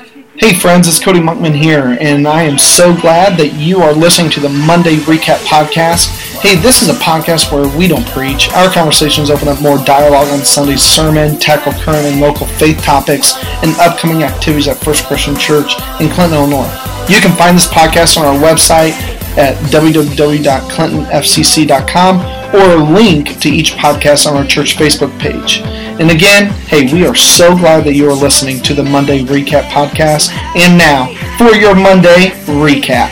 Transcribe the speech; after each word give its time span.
Hey 0.00 0.54
friends, 0.54 0.88
it's 0.88 0.98
Cody 0.98 1.20
Monkman 1.20 1.54
here, 1.54 1.98
and 2.00 2.26
I 2.26 2.44
am 2.44 2.56
so 2.56 2.98
glad 2.98 3.38
that 3.38 3.52
you 3.52 3.82
are 3.82 3.92
listening 3.92 4.30
to 4.30 4.40
the 4.40 4.48
Monday 4.48 4.96
Recap 4.96 5.44
Podcast. 5.44 6.06
Hey, 6.40 6.56
this 6.56 6.80
is 6.80 6.88
a 6.88 6.94
podcast 6.94 7.52
where 7.52 7.68
we 7.76 7.86
don't 7.86 8.08
preach. 8.08 8.48
Our 8.52 8.72
conversations 8.72 9.28
open 9.28 9.48
up 9.48 9.60
more 9.60 9.76
dialogue 9.84 10.28
on 10.28 10.42
Sunday's 10.42 10.80
sermon, 10.80 11.38
tackle 11.38 11.72
current 11.72 12.06
and 12.06 12.18
local 12.18 12.46
faith 12.46 12.82
topics, 12.82 13.34
and 13.62 13.78
upcoming 13.78 14.22
activities 14.22 14.68
at 14.68 14.78
First 14.78 15.04
Christian 15.04 15.36
Church 15.36 15.74
in 16.00 16.08
Clinton, 16.08 16.38
Illinois. 16.38 16.72
You 17.10 17.20
can 17.20 17.36
find 17.36 17.54
this 17.54 17.66
podcast 17.66 18.16
on 18.16 18.24
our 18.24 18.38
website 18.40 18.92
at 19.36 19.54
www.clintonfcc.com 19.70 22.39
or 22.52 22.72
a 22.72 22.82
link 22.82 23.38
to 23.40 23.48
each 23.48 23.72
podcast 23.72 24.26
on 24.26 24.36
our 24.36 24.44
church 24.44 24.76
Facebook 24.76 25.16
page. 25.20 25.60
And 26.00 26.10
again, 26.10 26.50
hey, 26.66 26.92
we 26.92 27.06
are 27.06 27.14
so 27.14 27.56
glad 27.56 27.84
that 27.84 27.94
you 27.94 28.08
are 28.08 28.14
listening 28.14 28.60
to 28.62 28.74
the 28.74 28.82
Monday 28.82 29.22
Recap 29.22 29.68
Podcast. 29.68 30.30
And 30.56 30.76
now, 30.76 31.06
for 31.38 31.54
your 31.54 31.74
Monday 31.74 32.30
Recap. 32.46 33.08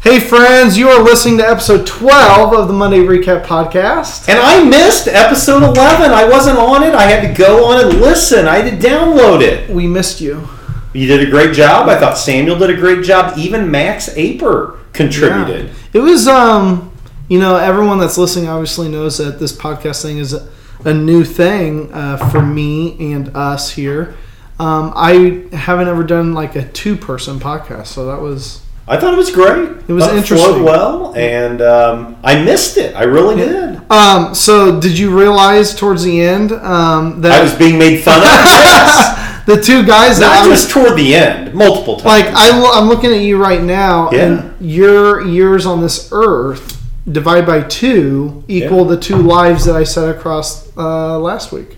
Hey, 0.00 0.20
friends, 0.20 0.78
you 0.78 0.88
are 0.88 1.02
listening 1.02 1.38
to 1.38 1.48
episode 1.48 1.86
12 1.86 2.54
of 2.54 2.68
the 2.68 2.74
Monday 2.74 3.00
Recap 3.00 3.44
Podcast. 3.44 4.28
And 4.28 4.38
I 4.38 4.62
missed 4.62 5.08
episode 5.08 5.64
11. 5.64 5.76
I 6.12 6.28
wasn't 6.28 6.58
on 6.58 6.84
it. 6.84 6.94
I 6.94 7.02
had 7.02 7.26
to 7.26 7.34
go 7.36 7.64
on 7.64 7.84
and 7.84 8.00
listen. 8.00 8.46
I 8.46 8.58
had 8.58 8.80
to 8.80 8.88
download 8.88 9.42
it. 9.42 9.68
We 9.68 9.88
missed 9.88 10.20
you. 10.20 10.48
You 10.92 11.08
did 11.08 11.26
a 11.26 11.30
great 11.30 11.54
job. 11.54 11.88
I 11.88 11.98
thought 11.98 12.16
Samuel 12.16 12.58
did 12.58 12.70
a 12.70 12.76
great 12.76 13.04
job. 13.04 13.36
Even 13.36 13.70
Max 13.70 14.08
Aper 14.16 14.78
contributed. 14.92 15.66
Yeah. 15.66 15.74
It 15.94 15.98
was, 16.00 16.28
um, 16.28 16.87
you 17.28 17.38
know, 17.38 17.56
everyone 17.56 17.98
that's 17.98 18.16
listening 18.18 18.48
obviously 18.48 18.88
knows 18.88 19.18
that 19.18 19.38
this 19.38 19.52
podcast 19.52 20.02
thing 20.02 20.18
is 20.18 20.32
a, 20.34 20.94
new 20.94 21.24
thing 21.24 21.92
uh, 21.92 22.16
for 22.30 22.40
me 22.40 23.12
and 23.12 23.36
us 23.36 23.70
here. 23.70 24.16
Um, 24.58 24.92
I 24.96 25.46
haven't 25.52 25.88
ever 25.88 26.02
done 26.02 26.32
like 26.34 26.56
a 26.56 26.66
two 26.68 26.96
person 26.96 27.38
podcast, 27.38 27.86
so 27.88 28.06
that 28.06 28.20
was. 28.20 28.62
I 28.86 28.96
thought 28.96 29.12
it 29.12 29.18
was 29.18 29.30
great. 29.30 29.68
It 29.86 29.92
was 29.92 30.06
interesting. 30.06 30.64
well, 30.64 31.14
and 31.14 31.60
um, 31.60 32.16
I 32.24 32.42
missed 32.42 32.78
it. 32.78 32.96
I 32.96 33.02
really 33.04 33.36
did. 33.36 33.90
Um, 33.90 34.34
so 34.34 34.80
did 34.80 34.98
you 34.98 35.16
realize 35.16 35.74
towards 35.74 36.02
the 36.04 36.20
end 36.22 36.52
um, 36.52 37.20
that 37.20 37.32
I 37.32 37.42
was 37.42 37.54
being 37.54 37.78
made 37.78 38.02
fun 38.02 38.18
of. 38.18 38.24
yes. 38.24 39.44
the 39.46 39.60
two 39.60 39.84
guys 39.86 40.18
that 40.20 40.34
Not 40.34 40.46
I 40.46 40.48
was 40.48 40.66
toward 40.66 40.96
the 40.96 41.14
end, 41.14 41.54
multiple 41.54 41.96
times. 41.96 42.04
like 42.06 42.34
I, 42.34 42.50
I'm 42.74 42.88
looking 42.88 43.10
at 43.12 43.20
you 43.20 43.36
right 43.36 43.62
now, 43.62 44.10
Yeah. 44.10 44.24
and 44.24 44.66
your 44.66 45.22
years 45.26 45.66
on 45.66 45.82
this 45.82 46.08
earth 46.10 46.76
divided 47.10 47.46
by 47.46 47.62
two 47.62 48.44
equal 48.48 48.84
the 48.84 48.98
two 48.98 49.16
lives 49.16 49.64
that 49.64 49.74
I 49.76 49.84
set 49.84 50.08
across 50.14 50.70
uh, 50.76 51.18
last 51.18 51.52
week. 51.52 51.76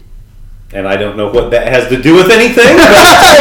and 0.73 0.87
I 0.87 0.97
don't 0.97 1.17
know 1.17 1.31
what 1.33 1.51
that 1.51 1.67
has 1.69 1.89
to 1.89 2.01
do 2.01 2.15
with 2.15 2.31
anything. 2.31 2.77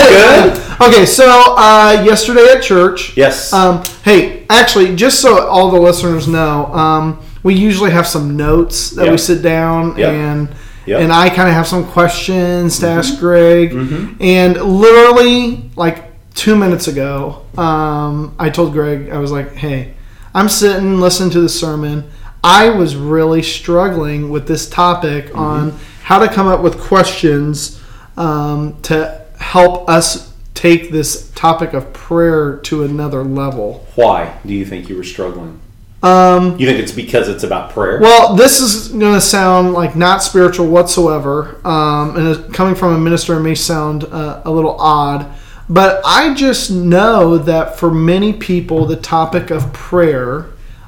Good. 0.10 0.82
Okay, 0.82 1.06
so 1.06 1.28
uh, 1.58 2.04
yesterday 2.06 2.48
at 2.56 2.64
church, 2.64 3.16
Yes. 3.18 3.54
Um, 3.54 3.84
hey, 4.04 4.46
actually, 4.50 4.96
just 4.96 5.20
so 5.22 5.48
all 5.48 5.70
the 5.72 5.80
listeners 5.80 6.28
know, 6.28 6.66
um, 6.74 7.22
we 7.44 7.54
usually 7.56 7.92
have 7.92 8.08
some 8.08 8.36
notes 8.38 8.92
that 8.92 9.10
we 9.10 9.18
sit 9.18 9.42
down 9.42 9.98
Yep. 9.98 10.10
and 10.14 10.50
Yep. 10.86 11.02
and 11.02 11.12
I 11.14 11.30
kind 11.30 11.48
of 11.48 11.54
have 11.54 11.68
some 11.68 11.86
questions 11.86 12.80
to 12.80 12.86
Mm-hmm. 12.88 13.00
ask 13.00 13.20
Greg. 13.20 13.74
And 14.22 14.56
literally, 14.60 15.70
like 15.76 16.06
two 16.34 16.56
minutes 16.56 16.88
ago, 16.88 17.44
um, 17.58 18.34
I 18.40 18.50
told 18.50 18.74
Greg, 18.74 19.10
I 19.12 19.20
was 19.20 19.32
like, 19.32 19.54
"Hey, 19.54 19.94
I'm 20.34 20.50
sitting 20.50 21.00
listening 21.00 21.32
to 21.32 21.42
the 21.42 21.50
sermon. 21.50 22.10
I 22.44 22.70
was 22.70 22.96
really 22.96 23.42
struggling 23.44 24.30
with 24.30 24.48
this 24.48 24.70
topic 24.70 25.26
Mm-hmm. 25.28 25.40
on 25.40 25.80
how 26.04 26.20
to 26.20 26.28
come 26.28 26.48
up 26.48 26.62
with 26.62 26.80
questions 26.80 27.82
um, 28.18 28.82
to 28.84 29.22
help 29.40 29.90
us 29.90 30.34
take 30.54 30.92
this 30.92 31.30
topic 31.32 31.74
of 31.74 31.92
prayer 31.94 32.58
to 32.64 32.84
another 32.84 33.24
level." 33.24 33.86
Why 33.96 34.38
do 34.46 34.54
you 34.54 34.66
think 34.66 34.90
you 34.90 34.98
were 34.98 35.04
struggling? 35.04 35.60
Um, 36.02 36.58
You 36.58 36.66
think 36.66 36.80
it's 36.80 36.94
because 36.94 37.28
it's 37.28 37.44
about 37.44 37.72
prayer? 37.72 38.00
Well, 38.00 38.36
this 38.36 38.62
is 38.62 38.88
going 38.88 39.16
to 39.16 39.22
sound 39.22 39.74
like 39.74 39.98
not 39.98 40.24
spiritual 40.24 40.68
whatsoever, 40.68 41.60
um, 41.66 42.16
and 42.16 42.54
coming 42.54 42.74
from 42.76 42.94
a 42.94 42.98
minister, 42.98 43.36
it 43.38 43.42
may 43.42 43.56
sound 43.56 44.06
uh, 44.06 44.42
a 44.46 44.52
little 44.52 44.80
odd. 44.80 45.26
But 45.70 46.02
I 46.04 46.34
just 46.34 46.72
know 46.72 47.38
that 47.38 47.78
for 47.78 47.92
many 47.92 48.34
people, 48.34 48.86
the 48.86 48.96
topic 48.96 49.52
of 49.52 49.72
prayer 49.72 50.48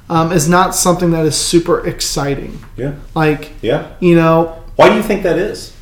um, 0.10 0.32
is 0.32 0.50
not 0.50 0.74
something 0.76 1.12
that 1.12 1.26
is 1.26 1.36
super 1.36 1.86
exciting. 1.88 2.60
yeah. 2.76 2.94
Like, 3.16 3.52
Yeah. 3.62 3.88
you 4.00 4.16
know, 4.16 4.56
Why 4.76 4.90
do 4.90 4.96
you 4.96 5.04
think 5.04 5.24
that 5.24 5.38
is? 5.38 5.74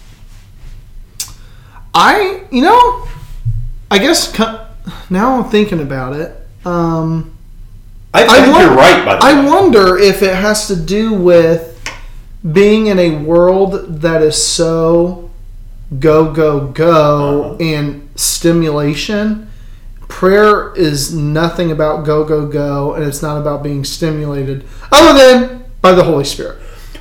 I, 1.93 2.43
you 2.51 2.61
know, 2.61 3.07
I 3.89 3.97
guess 3.97 4.37
now 5.09 5.41
I'm 5.41 5.49
thinking 5.49 5.79
about 5.81 6.13
it. 6.15 6.35
Um, 6.65 7.31
I 8.13 8.25
think 8.25 8.53
won- 8.53 8.61
you're 8.61 8.75
right, 8.75 9.05
by 9.05 9.15
the 9.15 9.23
I 9.25 9.39
way. 9.43 9.49
wonder 9.49 9.97
if 9.97 10.21
it 10.21 10.35
has 10.35 10.67
to 10.67 10.75
do 10.75 11.13
with 11.13 11.75
being 12.53 12.87
in 12.87 12.99
a 12.99 13.17
world 13.17 14.01
that 14.01 14.21
is 14.21 14.41
so 14.41 15.29
go 15.99 16.31
go 16.31 16.67
go 16.67 17.43
Uh-huh. 17.43 17.55
and 17.63 18.08
stimulation. 18.19 19.49
Prayer 20.07 20.73
is 20.75 21.13
nothing 21.13 21.71
about 21.71 22.05
go 22.05 22.23
go 22.23 22.47
go, 22.47 22.93
and 22.93 23.03
it's 23.03 23.21
not 23.21 23.39
about 23.39 23.63
being 23.63 23.85
stimulated, 23.85 24.65
other 24.91 25.17
than 25.17 25.63
by 25.81 25.93
the 25.93 26.03
Holy 26.03 26.25
Spirit. 26.25 26.59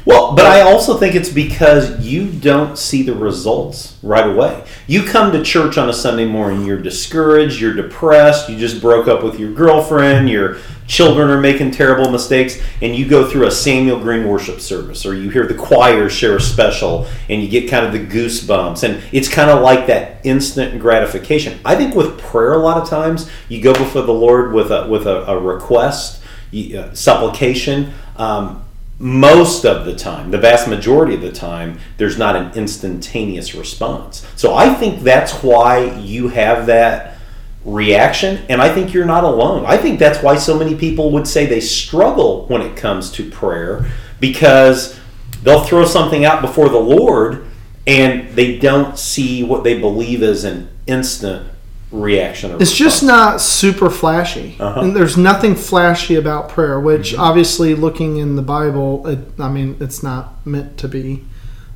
Well, 0.08 0.34
but 0.34 0.46
I 0.46 0.62
also 0.62 0.96
think 0.96 1.14
it's 1.14 1.28
because 1.28 2.00
you 2.00 2.30
don't 2.30 2.78
see 2.78 3.02
the 3.02 3.12
results 3.14 3.98
right 4.02 4.26
away. 4.26 4.64
You 4.86 5.02
come 5.02 5.32
to 5.32 5.42
church 5.42 5.76
on 5.76 5.91
a 5.91 5.92
Sunday 5.92 6.24
morning, 6.24 6.64
you're 6.64 6.80
discouraged, 6.80 7.60
you're 7.60 7.74
depressed, 7.74 8.48
you 8.48 8.56
just 8.56 8.80
broke 8.80 9.06
up 9.06 9.22
with 9.22 9.38
your 9.38 9.52
girlfriend, 9.52 10.30
your 10.30 10.56
children 10.86 11.28
are 11.28 11.38
making 11.38 11.72
terrible 11.72 12.10
mistakes, 12.10 12.58
and 12.80 12.97
you 12.97 13.06
go 13.06 13.28
through 13.28 13.48
a 13.48 13.50
Samuel 13.50 14.00
Green 14.00 14.26
worship 14.26 14.60
service, 14.60 15.04
or 15.04 15.14
you 15.14 15.28
hear 15.28 15.47
the 15.47 15.52
choir 15.52 16.08
share 16.08 16.36
a 16.36 16.41
special, 16.41 17.06
and 17.28 17.42
you 17.42 17.48
get 17.50 17.68
kind 17.68 17.84
of 17.84 17.92
the 17.92 17.98
goosebumps, 17.98 18.84
and 18.84 19.02
it's 19.12 19.28
kind 19.28 19.50
of 19.50 19.60
like 19.60 19.88
that 19.88 20.24
instant 20.24 20.80
gratification. 20.80 21.60
I 21.66 21.74
think 21.76 21.94
with 21.94 22.18
prayer, 22.18 22.54
a 22.54 22.58
lot 22.58 22.78
of 22.78 22.88
times, 22.88 23.30
you 23.50 23.60
go 23.60 23.74
before 23.74 24.00
the 24.00 24.14
Lord 24.14 24.54
with 24.54 24.70
a 24.70 24.88
with 24.88 25.06
a, 25.06 25.26
a 25.30 25.38
request, 25.38 26.22
you- 26.50 26.78
uh, 26.78 26.94
supplication. 26.94 27.92
Um, 28.16 28.64
most 28.98 29.64
of 29.64 29.84
the 29.84 29.94
time, 29.94 30.31
the 30.31 30.38
vast 30.38 30.66
majority 30.66 31.14
of 31.14 31.20
the 31.20 31.31
time, 31.31 31.78
there's 31.98 32.19
not 32.19 32.34
an 32.34 32.53
instantaneous 32.54 33.54
response. 33.54 34.26
So 34.34 34.54
I 34.54 34.75
think 34.75 35.03
that's 35.03 35.32
why 35.42 35.94
you 35.98 36.28
have 36.28 36.66
that 36.66 37.19
reaction, 37.64 38.44
and 38.48 38.60
I 38.60 38.72
think 38.72 38.92
you're 38.92 39.04
not 39.04 39.25
alone. 39.25 39.64
I 39.66 39.76
think 39.76 39.98
that's 39.98 40.22
why 40.22 40.36
so 40.36 40.59
many 40.59 40.75
people 40.75 41.10
would 41.12 41.28
say 41.28 41.47
they 41.47 41.60
struggle 41.60 42.47
when 42.47 42.62
it 42.62 42.76
comes 42.76 43.10
to 43.12 43.31
prayer 43.31 43.86
because 44.20 44.98
they'll 45.42 45.65
throw 45.65 45.84
something 45.84 46.25
out 46.25 46.41
before 46.41 46.69
the 46.69 46.78
Lord 46.78 47.47
and 47.86 48.28
they 48.30 48.59
don't 48.59 48.98
see 48.98 49.42
what 49.42 49.65
they 49.65 49.78
believe 49.78 50.22
is 50.22 50.44
an 50.44 50.69
instant 50.86 51.48
reaction. 51.91 52.53
Or 52.53 52.62
It's 52.62 52.75
just 52.75 53.03
not 53.03 53.41
super 53.41 53.91
flashy, 53.91 54.56
Uh-huh. 54.60 54.81
and 54.81 54.94
there's 54.97 55.16
nothing 55.16 55.54
flashy 55.54 56.15
about 56.15 56.49
prayer. 56.49 56.78
Which 56.81 57.16
obviously, 57.16 57.75
looking 57.75 58.19
in 58.19 58.37
the 58.37 58.43
Bible, 58.43 59.06
it, 59.06 59.19
I 59.38 59.49
mean, 59.50 59.76
it's 59.81 60.03
not 60.03 60.44
meant 60.47 60.77
to 60.78 60.88
be. 60.88 61.25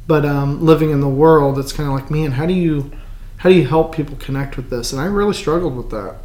But 0.06 0.24
um, 0.26 0.64
living 0.64 0.90
in 0.90 1.00
the 1.00 1.08
world, 1.08 1.58
it's 1.58 1.72
kind 1.72 1.88
of 1.88 1.94
like, 1.94 2.10
man, 2.10 2.32
how 2.32 2.44
do 2.46 2.52
you, 2.52 2.90
how 3.38 3.48
do 3.48 3.54
you 3.54 3.66
help 3.66 3.94
people 3.94 4.16
connect 4.16 4.56
with 4.56 4.68
this? 4.68 4.92
And 4.92 5.00
I 5.00 5.06
really 5.06 5.32
struggled 5.34 5.76
with 5.76 5.90
that. 5.90 6.16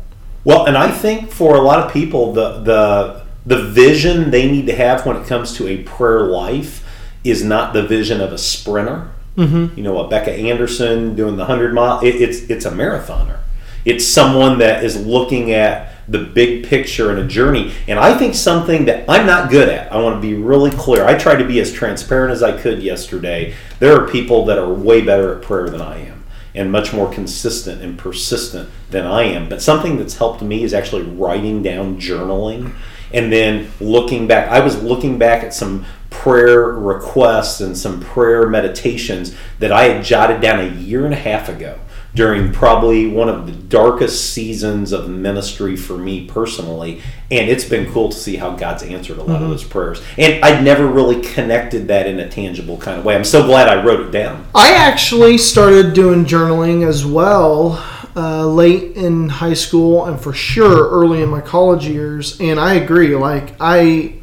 Well, 0.44 0.66
and 0.66 0.78
I 0.78 0.92
think 0.92 1.30
for 1.31 1.56
a 1.56 1.62
lot 1.62 1.86
of 1.86 1.92
people, 1.92 2.34
the 2.34 2.59
the 2.62 3.24
the 3.46 3.64
vision 3.70 4.31
they 4.31 4.50
need 4.52 4.66
to 4.68 4.76
have 4.76 5.06
when 5.06 5.16
it 5.16 5.26
comes 5.28 5.53
to 5.58 5.68
a 5.68 5.84
prayer 5.84 6.24
life 6.24 6.86
is 7.24 7.44
not 7.44 7.74
the 7.74 7.84
vision 7.84 8.20
of 8.22 8.31
a 8.34 8.38
sprinter. 8.38 9.09
Mm-hmm. 9.38 9.78
You 9.78 9.84
know, 9.84 10.00
a 10.00 10.08
Becca 10.08 10.31
Anderson 10.34 11.16
doing 11.16 11.36
the 11.38 11.46
hundred 11.46 11.74
mile. 11.74 12.00
It, 12.00 12.16
it's 12.16 12.40
it's 12.50 12.66
a 12.66 12.72
marathoner. 12.72 13.40
It's 13.88 14.06
someone 14.06 14.58
that 14.59 14.84
is 14.84 15.06
looking 15.08 15.53
at 15.53 15.94
the 16.09 16.20
big 16.20 16.66
picture 16.66 17.09
and 17.09 17.20
a 17.20 17.26
journey. 17.26 17.72
And 17.88 17.97
I 17.97 18.17
think 18.17 18.35
something 18.35 18.84
that 18.84 19.09
I'm 19.09 19.26
not 19.26 19.50
good 19.50 19.70
at. 19.70 19.94
I 19.94 20.02
want 20.02 20.22
to 20.22 20.28
be 20.28 20.34
really 20.34 20.72
clear. 20.72 21.06
I 21.06 21.17
tried 21.17 21.38
to 21.38 21.47
be 21.47 21.61
as 21.61 21.72
transparent 21.72 22.34
as 22.34 22.44
I 22.44 22.59
could 22.59 22.84
yesterday. 22.84 23.53
There 23.79 23.94
are 23.94 24.06
people 24.06 24.44
that 24.47 24.58
are 24.58 24.73
way 24.73 25.00
better 25.00 25.38
at 25.38 25.41
prayer 25.41 25.70
than 25.70 25.79
I 25.79 26.00
am 26.00 26.26
and 26.53 26.70
much 26.70 26.91
more 26.91 27.09
consistent 27.09 27.82
and 27.82 27.97
persistent 27.97 28.70
than 28.90 29.06
I 29.06 29.23
am. 29.23 29.47
But 29.47 29.61
something 29.61 29.97
that's 29.97 30.17
helped 30.17 30.41
me 30.41 30.64
is 30.64 30.73
actually 30.73 31.03
writing 31.03 31.64
down, 31.64 31.97
journaling, 31.97 32.73
and 33.14 33.32
then 33.32 33.72
looking 33.79 34.28
back. 34.28 34.50
I 34.50 34.59
was 34.59 34.84
looking 34.84 35.17
back 35.17 35.46
at 35.46 35.53
some 35.53 35.85
prayer 36.09 36.64
requests 36.73 37.61
and 37.61 37.78
some 37.78 38.02
prayer 38.02 38.50
meditations 38.50 39.34
that 39.59 39.72
I 39.72 39.84
had 39.84 40.03
jotted 40.03 40.41
down 40.41 40.59
a 40.59 40.70
year 40.70 41.06
and 41.06 41.14
a 41.14 41.17
half 41.17 41.47
ago 41.47 41.79
during 42.14 42.52
probably 42.52 43.08
one 43.08 43.30
of 43.30 43.46
the 43.46 43.52
darkest 43.52 44.34
seasons 44.34 44.92
of 44.92 45.09
ministry 45.09 45.76
for 45.76 45.98
me 45.98 46.26
personally. 46.26 47.02
And 47.30 47.50
it's 47.50 47.66
been 47.66 47.92
cool 47.92 48.09
to 48.09 48.18
see 48.18 48.38
how 48.38 48.56
God's 48.56 48.84
answered 48.84 49.18
a 49.18 49.24
lot 49.24 49.42
of 49.42 49.50
those 49.50 49.64
prayers. 49.64 50.02
And 50.18 50.44
I'd 50.44 50.64
never 50.64 50.88
really 50.88 51.22
connected 51.22 51.88
that 51.90 52.08
in 52.08 52.20
a 52.20 52.30
tangible 52.30 52.78
kind 52.78 52.98
of 52.98 53.06
way. 53.06 53.16
I'm 53.16 53.24
so 53.24 53.46
glad 53.46 53.68
I 53.68 53.84
wrote 53.84 54.00
it 54.00 54.12
down. 54.12 54.48
I 54.56 54.74
actually 54.74 55.38
started 55.38 55.94
doing 55.94 56.26
journaling 56.26 56.88
as 56.88 57.06
well 57.06 57.84
uh, 58.16 58.48
late 58.48 58.96
in 58.98 59.30
high 59.30 59.54
school 59.54 60.06
and 60.06 60.20
for 60.20 60.34
sure 60.34 60.90
early 60.90 61.22
in 61.22 61.30
my 61.30 61.42
college 61.42 61.86
years. 61.86 62.40
And 62.40 62.59
I 62.59 62.74
agree. 62.76 63.16
Like 63.16 63.54
I, 63.59 64.16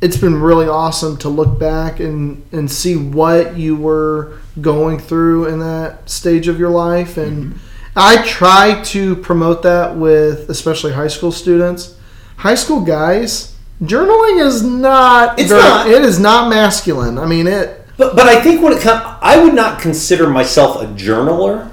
it's 0.00 0.16
been 0.16 0.40
really 0.40 0.68
awesome 0.68 1.16
to 1.18 1.28
look 1.28 1.58
back 1.58 2.00
and 2.00 2.42
and 2.52 2.70
see 2.70 2.96
what 2.96 3.56
you 3.56 3.76
were 3.76 4.38
going 4.60 4.98
through 4.98 5.46
in 5.46 5.58
that 5.60 6.08
stage 6.08 6.48
of 6.48 6.58
your 6.58 6.70
life. 6.70 7.16
And 7.16 7.58
I 7.96 8.22
try 8.26 8.82
to 8.84 9.16
promote 9.16 9.62
that 9.62 9.96
with 9.96 10.48
especially 10.50 10.92
high 10.92 11.08
school 11.08 11.32
students. 11.32 11.96
High 12.36 12.54
school 12.54 12.80
guys, 12.80 13.54
journaling 13.82 14.44
is 14.44 14.62
not. 14.62 15.38
It's 15.38 15.50
very- 15.50 15.62
not. 15.62 15.86
It 15.88 16.02
is 16.02 16.18
not 16.18 16.48
masculine. 16.50 17.18
I 17.18 17.26
mean 17.26 17.46
it. 17.46 17.76
But 17.96 18.16
but 18.16 18.26
I 18.28 18.40
think 18.40 18.62
when 18.62 18.72
it 18.72 18.80
comes, 18.80 19.02
I 19.20 19.42
would 19.42 19.54
not 19.54 19.80
consider 19.80 20.28
myself 20.28 20.80
a 20.82 20.86
journaler. 20.86 21.70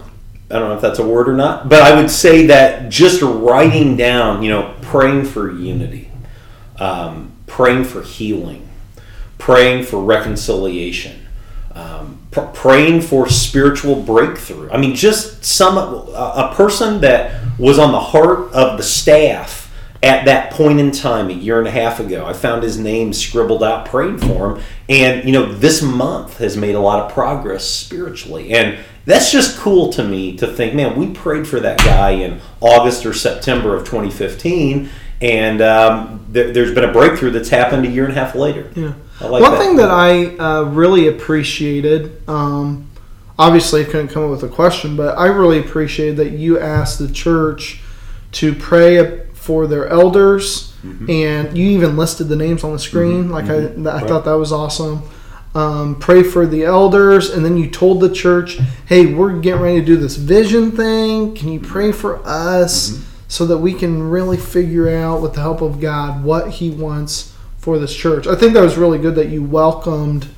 I 0.50 0.60
don't 0.60 0.70
know 0.70 0.76
if 0.76 0.82
that's 0.82 1.00
a 1.00 1.06
word 1.06 1.28
or 1.28 1.34
not, 1.36 1.68
but 1.70 1.82
I 1.82 1.96
would 1.96 2.10
say 2.10 2.48
that 2.48 2.90
just 2.90 3.22
writing 3.22 3.98
down, 3.98 4.44
you 4.44 4.50
know, 4.50 4.74
praying 4.82 5.26
for 5.26 5.52
unity, 5.52 6.10
um, 6.80 7.34
praying 7.48 7.84
for 7.84 8.02
healing, 8.02 8.68
praying 9.38 9.84
for 9.84 10.02
reconciliation, 10.02 11.27
um, 11.78 12.20
pr- 12.32 12.42
praying 12.42 13.02
for 13.02 13.30
spiritual 13.30 14.02
breakthrough. 14.02 14.70
I 14.72 14.78
mean, 14.78 14.96
just 14.96 15.46
some 15.46 15.78
a, 15.78 16.54
person 16.56 17.02
that 17.02 17.42
was 17.60 17.78
on 17.78 17.92
the 17.92 18.00
heart 18.00 18.52
of 18.52 18.78
the 18.78 18.84
staff 18.84 19.72
at 20.04 20.26
that 20.26 20.52
point 20.52 20.80
in 20.80 20.92
time 20.92 21.30
a 21.30 21.34
year 21.34 21.60
and 21.60 21.68
a 21.68 21.72
half 21.72 22.00
ago. 22.00 22.26
I 22.26 22.34
found 22.34 22.64
his 22.64 22.78
name 22.78 23.14
scribbled 23.14 23.64
out, 23.64 23.88
praying 23.88 24.20
for 24.20 24.52
him, 24.52 24.64
and 24.90 25.26
you 25.26 25.32
know, 25.32 25.52
this 25.52 25.82
month 25.82 26.38
has 26.38 26.58
made 26.58 26.76
a 26.76 26.80
lot 26.80 27.00
of 27.00 27.12
progress 27.12 27.68
spiritually, 27.68 28.54
and 28.54 28.78
that's 29.06 29.32
just 29.32 29.58
cool 29.58 29.92
to 29.94 30.04
me 30.04 30.36
to 30.38 30.48
think, 30.48 30.74
man, 30.74 30.98
we 31.00 31.12
prayed 31.12 31.48
for 31.48 31.60
that 31.62 31.78
guy 31.80 32.12
in 32.12 32.42
August 32.60 33.06
or 33.06 33.14
September 33.14 33.76
of 33.76 33.86
2015. 33.86 34.90
And 35.22 35.62
um, 35.62 36.26
there, 36.30 36.52
there's 36.52 36.76
been 36.76 36.84
a 36.84 36.92
breakthrough 36.92 37.32
that's 37.32 37.50
happened 37.50 37.86
a 37.86 37.90
year 37.90 38.04
and 38.04 38.12
a 38.12 38.20
half 38.20 38.36
later. 38.36 38.70
Yeah. 38.76 38.94
I 39.20 39.28
like 39.28 39.42
One 39.42 39.52
that. 39.54 39.60
thing 39.60 39.76
that 39.78 39.90
I 39.90 40.36
uh, 40.38 40.64
really 40.64 41.08
appreciated, 41.08 42.22
um, 42.30 42.88
obviously 43.40 43.82
I 43.82 43.86
couldn't 43.86 44.10
come 44.10 44.24
up 44.26 44.30
with 44.32 44.44
a 44.44 44.48
question, 44.54 44.96
but 44.96 45.18
I 45.18 45.28
really 45.28 45.60
appreciated 45.60 46.18
that 46.18 46.32
you 46.32 46.60
asked 46.60 47.00
the 47.00 47.08
church 47.12 47.82
to 48.34 48.54
pray 48.54 49.26
for 49.34 49.68
their 49.68 49.88
elders, 49.88 50.74
Mm-hmm. 50.86 51.10
and 51.10 51.58
you 51.58 51.70
even 51.72 51.98
listed 51.98 52.28
the 52.30 52.36
names 52.36 52.64
on 52.64 52.72
the 52.72 52.78
screen. 52.80 53.32
Like 53.32 53.46
I, 53.50 53.56
I 53.56 53.68
Right. 53.68 54.08
thought 54.08 54.26
that 54.26 54.38
was 54.38 54.52
awesome. 54.54 55.02
Um, 55.56 55.96
pray 56.00 56.22
for 56.22 56.46
the 56.46 56.66
elders, 56.66 57.32
and 57.32 57.44
then 57.44 57.58
you 57.58 57.68
told 57.68 58.00
the 58.00 58.10
church, 58.10 58.60
"Hey, 58.86 59.08
we're 59.08 59.40
getting 59.40 59.62
ready 59.62 59.80
to 59.80 59.86
do 59.86 59.98
this 59.98 60.16
vision 60.18 60.72
thing. 60.72 61.34
Can 61.34 61.50
you 61.52 61.60
pray 61.60 61.92
for 61.92 62.22
us 62.24 62.92
Mm-hmm. 62.92 63.04
so 63.28 63.48
that 63.48 63.58
we 63.58 63.74
can 63.74 64.04
really 64.08 64.38
figure 64.38 64.88
out, 64.88 65.20
with 65.24 65.34
the 65.34 65.42
help 65.42 65.62
of 65.62 65.80
God, 65.82 66.24
what 66.24 66.48
He 66.52 66.70
wants 66.70 67.34
for 67.68 67.78
this 67.78 67.94
church?" 67.94 68.28
I 68.28 68.36
think 68.36 68.54
that 68.54 68.62
was 68.62 68.78
really 68.78 68.98
good 68.98 69.16
that 69.16 69.28
you 69.28 69.44
welcomed 69.44 70.30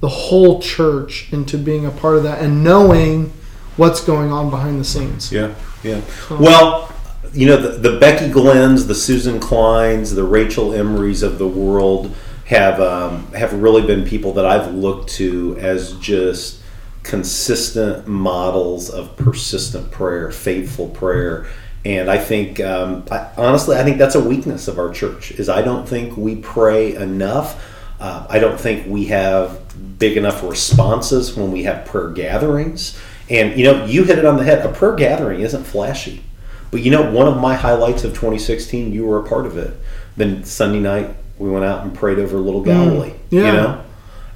the 0.00 0.08
whole 0.08 0.60
church 0.60 1.32
into 1.32 1.56
being 1.56 1.86
a 1.86 1.90
part 1.90 2.16
of 2.16 2.24
that 2.24 2.42
and 2.42 2.62
knowing 2.62 3.32
what's 3.78 4.02
going 4.04 4.30
on 4.30 4.50
behind 4.50 4.78
the 4.78 4.84
scenes. 4.84 5.32
Yeah, 5.32 5.54
yeah. 5.82 6.02
Well, 6.30 6.92
you 7.32 7.46
know, 7.46 7.56
the, 7.56 7.90
the 7.90 7.98
Becky 7.98 8.28
Glenn's, 8.28 8.86
the 8.86 8.94
Susan 8.94 9.40
Kleins, 9.40 10.14
the 10.14 10.24
Rachel 10.24 10.70
Emerys 10.70 11.22
of 11.22 11.38
the 11.38 11.48
world 11.48 12.14
have 12.44 12.78
um, 12.82 13.32
have 13.32 13.54
really 13.54 13.86
been 13.86 14.04
people 14.04 14.34
that 14.34 14.44
I've 14.44 14.74
looked 14.74 15.08
to 15.14 15.56
as 15.58 15.94
just 15.94 16.60
consistent 17.02 18.06
models 18.06 18.90
of 18.90 19.16
persistent 19.16 19.90
prayer, 19.90 20.30
faithful 20.30 20.90
prayer. 20.90 21.46
And 21.84 22.10
I 22.10 22.18
think, 22.18 22.60
um, 22.60 23.04
I, 23.10 23.28
honestly, 23.36 23.76
I 23.76 23.84
think 23.84 23.98
that's 23.98 24.14
a 24.14 24.20
weakness 24.20 24.68
of 24.68 24.78
our 24.78 24.92
church. 24.92 25.30
Is 25.32 25.48
I 25.48 25.62
don't 25.62 25.88
think 25.88 26.16
we 26.16 26.36
pray 26.36 26.94
enough. 26.94 27.64
Uh, 28.00 28.26
I 28.28 28.38
don't 28.38 28.58
think 28.58 28.86
we 28.86 29.06
have 29.06 29.60
big 29.98 30.16
enough 30.16 30.42
responses 30.42 31.36
when 31.36 31.52
we 31.52 31.64
have 31.64 31.86
prayer 31.86 32.10
gatherings. 32.10 32.98
And 33.30 33.58
you 33.58 33.64
know, 33.64 33.84
you 33.84 34.04
hit 34.04 34.18
it 34.18 34.24
on 34.24 34.36
the 34.36 34.44
head. 34.44 34.64
A 34.64 34.72
prayer 34.72 34.94
gathering 34.94 35.40
isn't 35.40 35.64
flashy, 35.64 36.22
but 36.70 36.80
you 36.80 36.90
know, 36.90 37.10
one 37.10 37.26
of 37.26 37.38
my 37.38 37.54
highlights 37.54 38.04
of 38.04 38.12
2016, 38.12 38.92
you 38.92 39.06
were 39.06 39.18
a 39.18 39.28
part 39.28 39.46
of 39.46 39.56
it. 39.56 39.74
Then 40.16 40.44
Sunday 40.44 40.80
night, 40.80 41.14
we 41.38 41.50
went 41.50 41.64
out 41.64 41.84
and 41.84 41.94
prayed 41.94 42.18
over 42.18 42.38
Little 42.38 42.62
Galilee. 42.62 43.12
yeah. 43.30 43.46
You 43.46 43.52
know, 43.52 43.84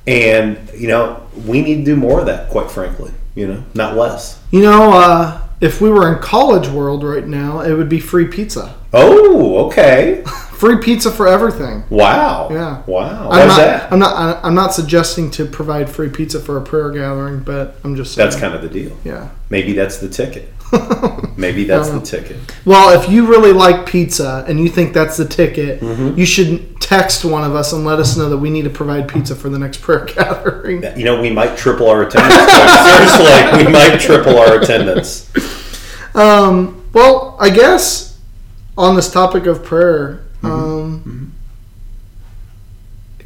and 0.06 0.70
you 0.76 0.88
know, 0.88 1.26
we 1.46 1.62
need 1.62 1.76
to 1.76 1.84
do 1.84 1.96
more 1.96 2.20
of 2.20 2.26
that. 2.26 2.50
Quite 2.50 2.70
frankly, 2.70 3.12
you 3.34 3.46
know, 3.48 3.64
not 3.74 3.96
less. 3.96 4.40
You 4.50 4.62
know, 4.62 4.92
uh, 4.92 5.40
if 5.62 5.80
we 5.80 5.88
were 5.88 6.12
in 6.12 6.20
college 6.20 6.68
world 6.68 7.02
right 7.04 7.26
now, 7.26 7.60
it 7.60 7.72
would 7.72 7.88
be 7.88 8.00
free 8.00 8.26
pizza. 8.26 8.74
Oh, 8.92 9.66
okay. 9.68 10.22
Free 10.62 10.76
pizza 10.76 11.10
for 11.10 11.26
everything. 11.26 11.82
Wow. 11.90 12.46
Yeah. 12.52 12.82
Wow. 12.86 13.30
I'm 13.32 13.48
not, 13.48 13.56
that? 13.56 13.92
I'm 13.92 13.98
not. 13.98 14.44
I'm 14.44 14.54
not 14.54 14.72
suggesting 14.72 15.28
to 15.32 15.44
provide 15.44 15.90
free 15.90 16.08
pizza 16.08 16.38
for 16.38 16.56
a 16.56 16.60
prayer 16.60 16.92
gathering, 16.92 17.40
but 17.40 17.74
I'm 17.82 17.96
just 17.96 18.14
saying. 18.14 18.28
That's 18.30 18.40
kind 18.40 18.54
of 18.54 18.62
the 18.62 18.68
deal. 18.68 18.96
yeah. 19.04 19.30
Maybe 19.50 19.72
that's 19.72 19.96
the 19.98 20.08
ticket. 20.08 20.52
Maybe 21.36 21.64
that's 21.64 21.90
the 21.90 22.00
ticket. 22.00 22.36
Well, 22.64 22.96
if 23.02 23.10
you 23.10 23.26
really 23.26 23.52
like 23.52 23.86
pizza 23.86 24.44
and 24.46 24.60
you 24.60 24.68
think 24.68 24.92
that's 24.94 25.16
the 25.16 25.26
ticket, 25.26 25.80
Mm-hmm. 25.80 26.16
you 26.18 26.26
should 26.26 26.71
text 26.92 27.24
one 27.24 27.42
of 27.42 27.54
us 27.54 27.72
and 27.72 27.86
let 27.86 27.98
us 27.98 28.18
know 28.18 28.28
that 28.28 28.36
we 28.36 28.50
need 28.50 28.64
to 28.64 28.70
provide 28.70 29.08
pizza 29.08 29.34
for 29.34 29.48
the 29.48 29.58
next 29.58 29.80
prayer 29.80 30.04
gathering. 30.14 30.82
You 30.98 31.04
know, 31.04 31.22
we 31.22 31.30
might 31.30 31.56
triple 31.56 31.88
our 31.88 32.02
attendance. 32.02 32.34
Seriously, 33.18 33.64
we 33.64 33.72
might 33.72 33.98
triple 33.98 34.38
our 34.38 34.60
attendance. 34.60 35.32
Um, 36.14 36.86
well, 36.92 37.36
I 37.40 37.48
guess 37.48 38.20
on 38.76 38.94
this 38.96 39.10
topic 39.10 39.46
of 39.46 39.64
prayer, 39.64 40.20
Mm-hmm. 40.42 40.50
um, 40.50 41.32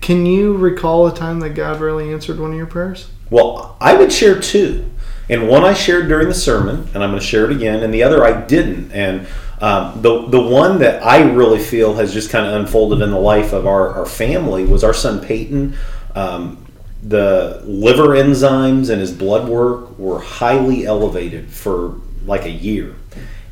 can 0.03 0.27
you 0.27 0.55
recall 0.55 1.07
a 1.07 1.15
time 1.17 1.41
that 1.41 1.51
God 1.51 1.81
really 1.81 2.13
answered 2.13 2.39
one 2.39 2.51
of 2.51 2.57
your 2.59 2.67
prayers? 2.67 3.09
Well, 3.31 3.75
I 3.81 3.95
would 3.95 4.13
share 4.13 4.39
two. 4.39 4.89
And 5.31 5.49
one 5.49 5.65
I 5.65 5.73
shared 5.73 6.09
during 6.09 6.29
the 6.29 6.35
sermon, 6.35 6.89
and 6.95 7.03
I'm 7.03 7.11
going 7.11 7.21
to 7.21 7.27
share 7.27 7.51
it 7.51 7.57
again, 7.57 7.83
and 7.83 7.93
the 7.93 8.03
other 8.03 8.23
I 8.23 8.39
didn't. 8.39 8.93
And 8.93 9.27
um, 9.61 10.03
the, 10.03 10.27
the 10.29 10.41
one 10.41 10.79
that 10.81 11.03
I 11.03 11.23
really 11.23 11.59
feel 11.59 11.95
has 11.95 12.13
just 12.13 12.31
kind 12.31 12.47
of 12.47 12.55
unfolded 12.55 13.01
in 13.01 13.11
the 13.11 13.19
life 13.19 13.53
of 13.53 13.67
our, 13.67 13.95
our 13.95 14.07
family 14.07 14.65
was 14.67 14.85
our 14.85 14.95
son 14.95 15.25
Peyton. 15.25 15.75
Um, 16.15 16.67
the 17.03 17.63
liver 17.65 18.09
enzymes 18.09 18.91
and 18.91 19.01
his 19.01 19.13
blood 19.13 19.49
work 19.49 19.99
were 19.99 20.19
highly 20.19 20.87
elevated 20.87 21.51
for 21.51 22.01
like 22.27 22.45
a 22.45 22.51
year. 22.51 22.95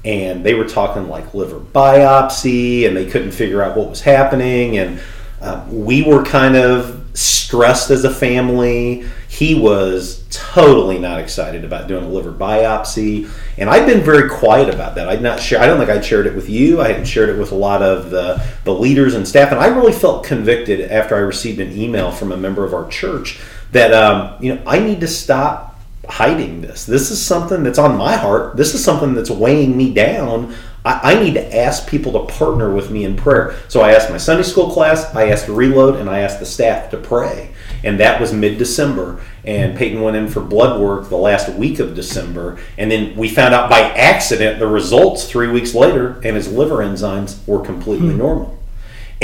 And 0.04 0.44
they 0.44 0.54
were 0.54 0.68
talking 0.68 1.08
like 1.08 1.32
liver 1.32 1.60
biopsy, 1.60 2.86
and 2.86 2.94
they 2.94 3.06
couldn't 3.08 3.30
figure 3.30 3.62
out 3.62 3.76
what 3.76 3.88
was 3.88 4.02
happening. 4.02 4.76
And 4.76 5.00
uh, 5.40 5.64
we 5.70 6.02
were 6.02 6.22
kind 6.22 6.56
of 6.56 7.06
stressed 7.14 7.90
as 7.90 8.04
a 8.04 8.12
family. 8.12 9.06
He 9.34 9.56
was 9.56 10.24
totally 10.30 10.96
not 10.96 11.18
excited 11.18 11.64
about 11.64 11.88
doing 11.88 12.04
a 12.04 12.08
liver 12.08 12.30
biopsy, 12.30 13.28
and 13.58 13.68
I've 13.68 13.84
been 13.84 14.00
very 14.00 14.30
quiet 14.30 14.72
about 14.72 14.94
that. 14.94 15.08
I'd 15.08 15.22
not 15.22 15.40
share. 15.40 15.60
I 15.60 15.66
don't 15.66 15.76
think 15.76 15.90
I'd 15.90 16.04
shared 16.04 16.28
it 16.28 16.36
with 16.36 16.48
you. 16.48 16.80
I 16.80 16.86
hadn't 16.86 17.06
shared 17.06 17.30
it 17.30 17.36
with 17.36 17.50
a 17.50 17.56
lot 17.56 17.82
of 17.82 18.10
the 18.10 18.40
the 18.62 18.72
leaders 18.72 19.14
and 19.14 19.26
staff, 19.26 19.50
and 19.50 19.60
I 19.60 19.66
really 19.66 19.92
felt 19.92 20.24
convicted 20.24 20.88
after 20.88 21.16
I 21.16 21.18
received 21.18 21.58
an 21.58 21.76
email 21.76 22.12
from 22.12 22.30
a 22.30 22.36
member 22.36 22.64
of 22.64 22.72
our 22.72 22.88
church 22.88 23.40
that 23.72 23.92
um, 23.92 24.40
you 24.40 24.54
know 24.54 24.62
I 24.68 24.78
need 24.78 25.00
to 25.00 25.08
stop 25.08 25.80
hiding 26.08 26.60
this. 26.60 26.86
This 26.86 27.10
is 27.10 27.20
something 27.20 27.64
that's 27.64 27.78
on 27.78 27.98
my 27.98 28.14
heart. 28.14 28.56
This 28.56 28.72
is 28.72 28.84
something 28.84 29.14
that's 29.14 29.30
weighing 29.30 29.76
me 29.76 29.92
down. 29.92 30.54
I, 30.84 31.14
I 31.14 31.22
need 31.22 31.34
to 31.34 31.56
ask 31.56 31.88
people 31.88 32.12
to 32.12 32.32
partner 32.32 32.72
with 32.72 32.90
me 32.90 33.04
in 33.04 33.16
prayer. 33.16 33.56
So 33.68 33.80
I 33.80 33.92
asked 33.92 34.10
my 34.10 34.18
Sunday 34.18 34.42
school 34.42 34.70
class, 34.70 35.14
I 35.14 35.28
asked 35.30 35.48
Reload, 35.48 35.96
and 35.96 36.08
I 36.08 36.20
asked 36.20 36.40
the 36.40 36.46
staff 36.46 36.90
to 36.90 36.96
pray. 36.96 37.50
And 37.82 38.00
that 38.00 38.20
was 38.20 38.32
mid 38.32 38.58
December. 38.58 39.20
And 39.44 39.76
Peyton 39.76 40.00
went 40.00 40.16
in 40.16 40.28
for 40.28 40.40
blood 40.40 40.80
work 40.80 41.08
the 41.08 41.16
last 41.16 41.50
week 41.50 41.78
of 41.78 41.94
December. 41.94 42.58
And 42.78 42.90
then 42.90 43.16
we 43.16 43.28
found 43.28 43.54
out 43.54 43.68
by 43.68 43.80
accident 43.80 44.58
the 44.58 44.66
results 44.66 45.28
three 45.28 45.48
weeks 45.48 45.74
later, 45.74 46.20
and 46.24 46.36
his 46.36 46.50
liver 46.50 46.76
enzymes 46.76 47.46
were 47.46 47.60
completely 47.60 48.12
hmm. 48.12 48.18
normal. 48.18 48.58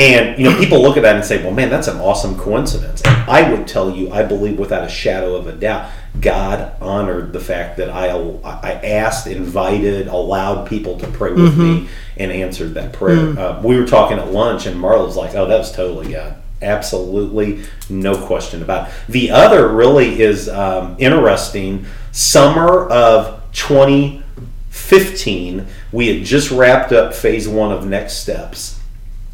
And 0.01 0.39
you 0.39 0.49
know, 0.49 0.57
people 0.59 0.81
look 0.81 0.97
at 0.97 1.03
that 1.03 1.17
and 1.17 1.25
say, 1.25 1.43
"Well, 1.43 1.53
man, 1.53 1.69
that's 1.69 1.87
an 1.87 2.01
awesome 2.01 2.39
coincidence." 2.39 3.03
And 3.03 3.15
I 3.31 3.51
would 3.51 3.69
tell 3.69 3.91
you, 3.91 4.11
I 4.11 4.23
believe 4.23 4.59
without 4.59 4.83
a 4.83 4.89
shadow 4.89 5.37
of 5.37 5.47
a 5.47 5.53
doubt, 5.53 5.91
God 6.23 6.73
honored 6.81 7.35
the 7.35 7.41
fact 7.41 7.77
that 7.77 7.91
I 7.91 8.09
I 8.43 8.81
asked, 8.83 9.27
invited, 9.27 10.09
allowed 10.09 10.67
people 10.67 10.99
to 11.01 11.07
pray 11.07 11.33
with 11.33 11.59
me, 11.59 11.89
and 12.17 12.33
answered 12.33 12.73
that 12.75 12.95
prayer. 12.95 13.39
Uh, 13.39 13.61
we 13.63 13.79
were 13.79 13.87
talking 13.87 14.19
at 14.19 14.33
lunch, 14.33 14.65
and 14.65 14.81
Marla's 14.81 15.17
like, 15.17 15.35
"Oh, 15.35 15.47
that 15.47 15.59
was 15.59 15.71
totally 15.71 16.11
God." 16.11 16.37
Absolutely, 16.63 17.63
no 17.91 18.17
question 18.27 18.63
about 18.63 18.89
it. 18.89 18.95
The 19.09 19.31
other 19.31 19.69
really 19.69 20.23
is 20.23 20.49
um, 20.49 20.97
interesting. 20.99 21.85
Summer 22.13 22.89
of 22.89 23.43
2015, 23.53 25.67
we 25.93 26.09
had 26.09 26.25
just 26.25 26.51
wrapped 26.51 26.93
up 26.93 27.13
phase 27.13 27.47
one 27.47 27.71
of 27.71 27.87
Next 27.87 28.15
Steps 28.15 28.80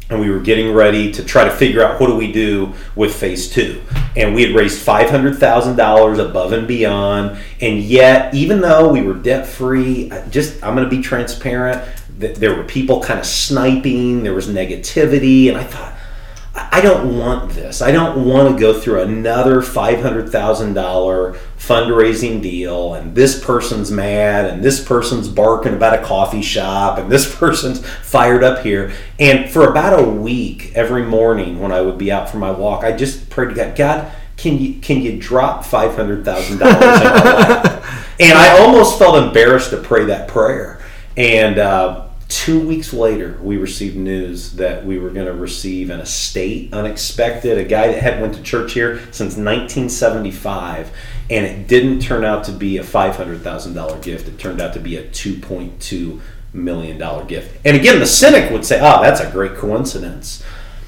and 0.09 0.19
we 0.21 0.29
were 0.29 0.39
getting 0.39 0.73
ready 0.73 1.11
to 1.11 1.23
try 1.23 1.43
to 1.43 1.51
figure 1.51 1.83
out 1.83 1.99
what 1.99 2.07
do 2.07 2.15
we 2.15 2.31
do 2.31 2.73
with 2.95 3.13
phase 3.13 3.49
two. 3.49 3.81
And 4.15 4.33
we 4.33 4.43
had 4.43 4.55
raised 4.55 4.85
$500000 4.85 6.29
above 6.29 6.53
and 6.53 6.67
beyond. 6.67 7.37
And 7.59 7.79
yet 7.79 8.33
even 8.33 8.61
though 8.61 8.89
we 8.89 9.01
were 9.01 9.13
debt 9.13 9.45
free 9.45 10.09
just 10.29 10.63
i'm 10.63 10.75
going 10.75 10.89
to 10.89 10.95
be 10.95 11.01
transparent 11.01 11.83
there 12.17 12.55
were 12.55 12.63
people 12.63 13.01
kind 13.01 13.19
of 13.19 13.25
sniping 13.25 14.23
there 14.23 14.33
was 14.33 14.47
negativity 14.47 15.49
and 15.49 15.57
i 15.57 15.63
thought 15.63 15.93
I 16.71 16.81
don't 16.81 17.17
want 17.17 17.51
this. 17.51 17.81
I 17.81 17.91
don't 17.91 18.25
want 18.25 18.53
to 18.53 18.59
go 18.59 18.79
through 18.79 19.01
another 19.01 19.61
$500,000 19.61 21.37
fundraising 21.57 22.41
deal 22.41 22.93
and 22.93 23.15
this 23.15 23.43
person's 23.43 23.91
mad 23.91 24.45
and 24.45 24.63
this 24.63 24.83
person's 24.83 25.27
barking 25.27 25.73
about 25.73 25.99
a 25.99 26.03
coffee 26.03 26.41
shop 26.41 26.97
and 26.97 27.11
this 27.11 27.33
person's 27.39 27.85
fired 27.85 28.43
up 28.43 28.63
here. 28.63 28.91
And 29.19 29.49
for 29.49 29.69
about 29.69 29.99
a 29.99 30.03
week, 30.03 30.71
every 30.75 31.03
morning 31.03 31.59
when 31.59 31.71
I 31.71 31.81
would 31.81 31.97
be 31.97 32.11
out 32.11 32.29
for 32.29 32.37
my 32.37 32.51
walk, 32.51 32.83
I 32.83 32.91
just 32.91 33.29
prayed 33.29 33.49
to 33.49 33.55
God, 33.55 33.75
God, 33.75 34.11
can 34.37 34.59
you 34.59 34.79
can 34.79 35.01
you 35.01 35.19
drop 35.19 35.65
five 35.65 35.95
hundred 35.95 36.23
thousand 36.23 36.59
dollars 36.59 36.77
And 38.19 38.37
I 38.37 38.59
almost 38.59 38.97
felt 38.97 39.15
embarrassed 39.15 39.69
to 39.71 39.77
pray 39.77 40.05
that 40.05 40.27
prayer. 40.27 40.79
And 41.15 41.59
uh, 41.59 42.06
Two 42.27 42.59
weeks 42.59 42.93
later, 42.93 43.39
we 43.41 43.55
received 43.55 43.95
news 43.95 44.53
that 44.53 44.85
we 44.85 44.99
were 44.99 45.11
going 45.11 45.27
to 45.27 45.33
receive 45.33 45.89
an 45.89 46.01
estate 46.01 46.73
unexpected. 46.73 47.57
A 47.57 47.63
guy 47.63 47.87
that 47.87 48.01
hadn't 48.01 48.21
went 48.21 48.35
to 48.35 48.43
church 48.43 48.73
here 48.73 48.97
since 49.11 49.37
1975, 49.37 50.91
and 51.29 51.45
it 51.45 51.67
didn't 51.67 51.99
turn 51.99 52.25
out 52.25 52.43
to 52.45 52.51
be 52.51 52.77
a 52.77 52.83
$500,000 52.83 54.01
gift. 54.01 54.27
It 54.27 54.37
turned 54.39 54.59
out 54.59 54.73
to 54.73 54.79
be 54.79 54.97
a 54.97 55.03
2.2 55.03 56.19
million 56.53 56.97
dollar 56.97 57.23
gift. 57.25 57.59
And 57.65 57.77
again, 57.77 57.99
the 57.99 58.05
cynic 58.05 58.51
would 58.51 58.65
say, 58.65 58.79
"Oh, 58.81 59.01
that's 59.01 59.21
a 59.21 59.29
great 59.29 59.55
coincidence." 59.55 60.43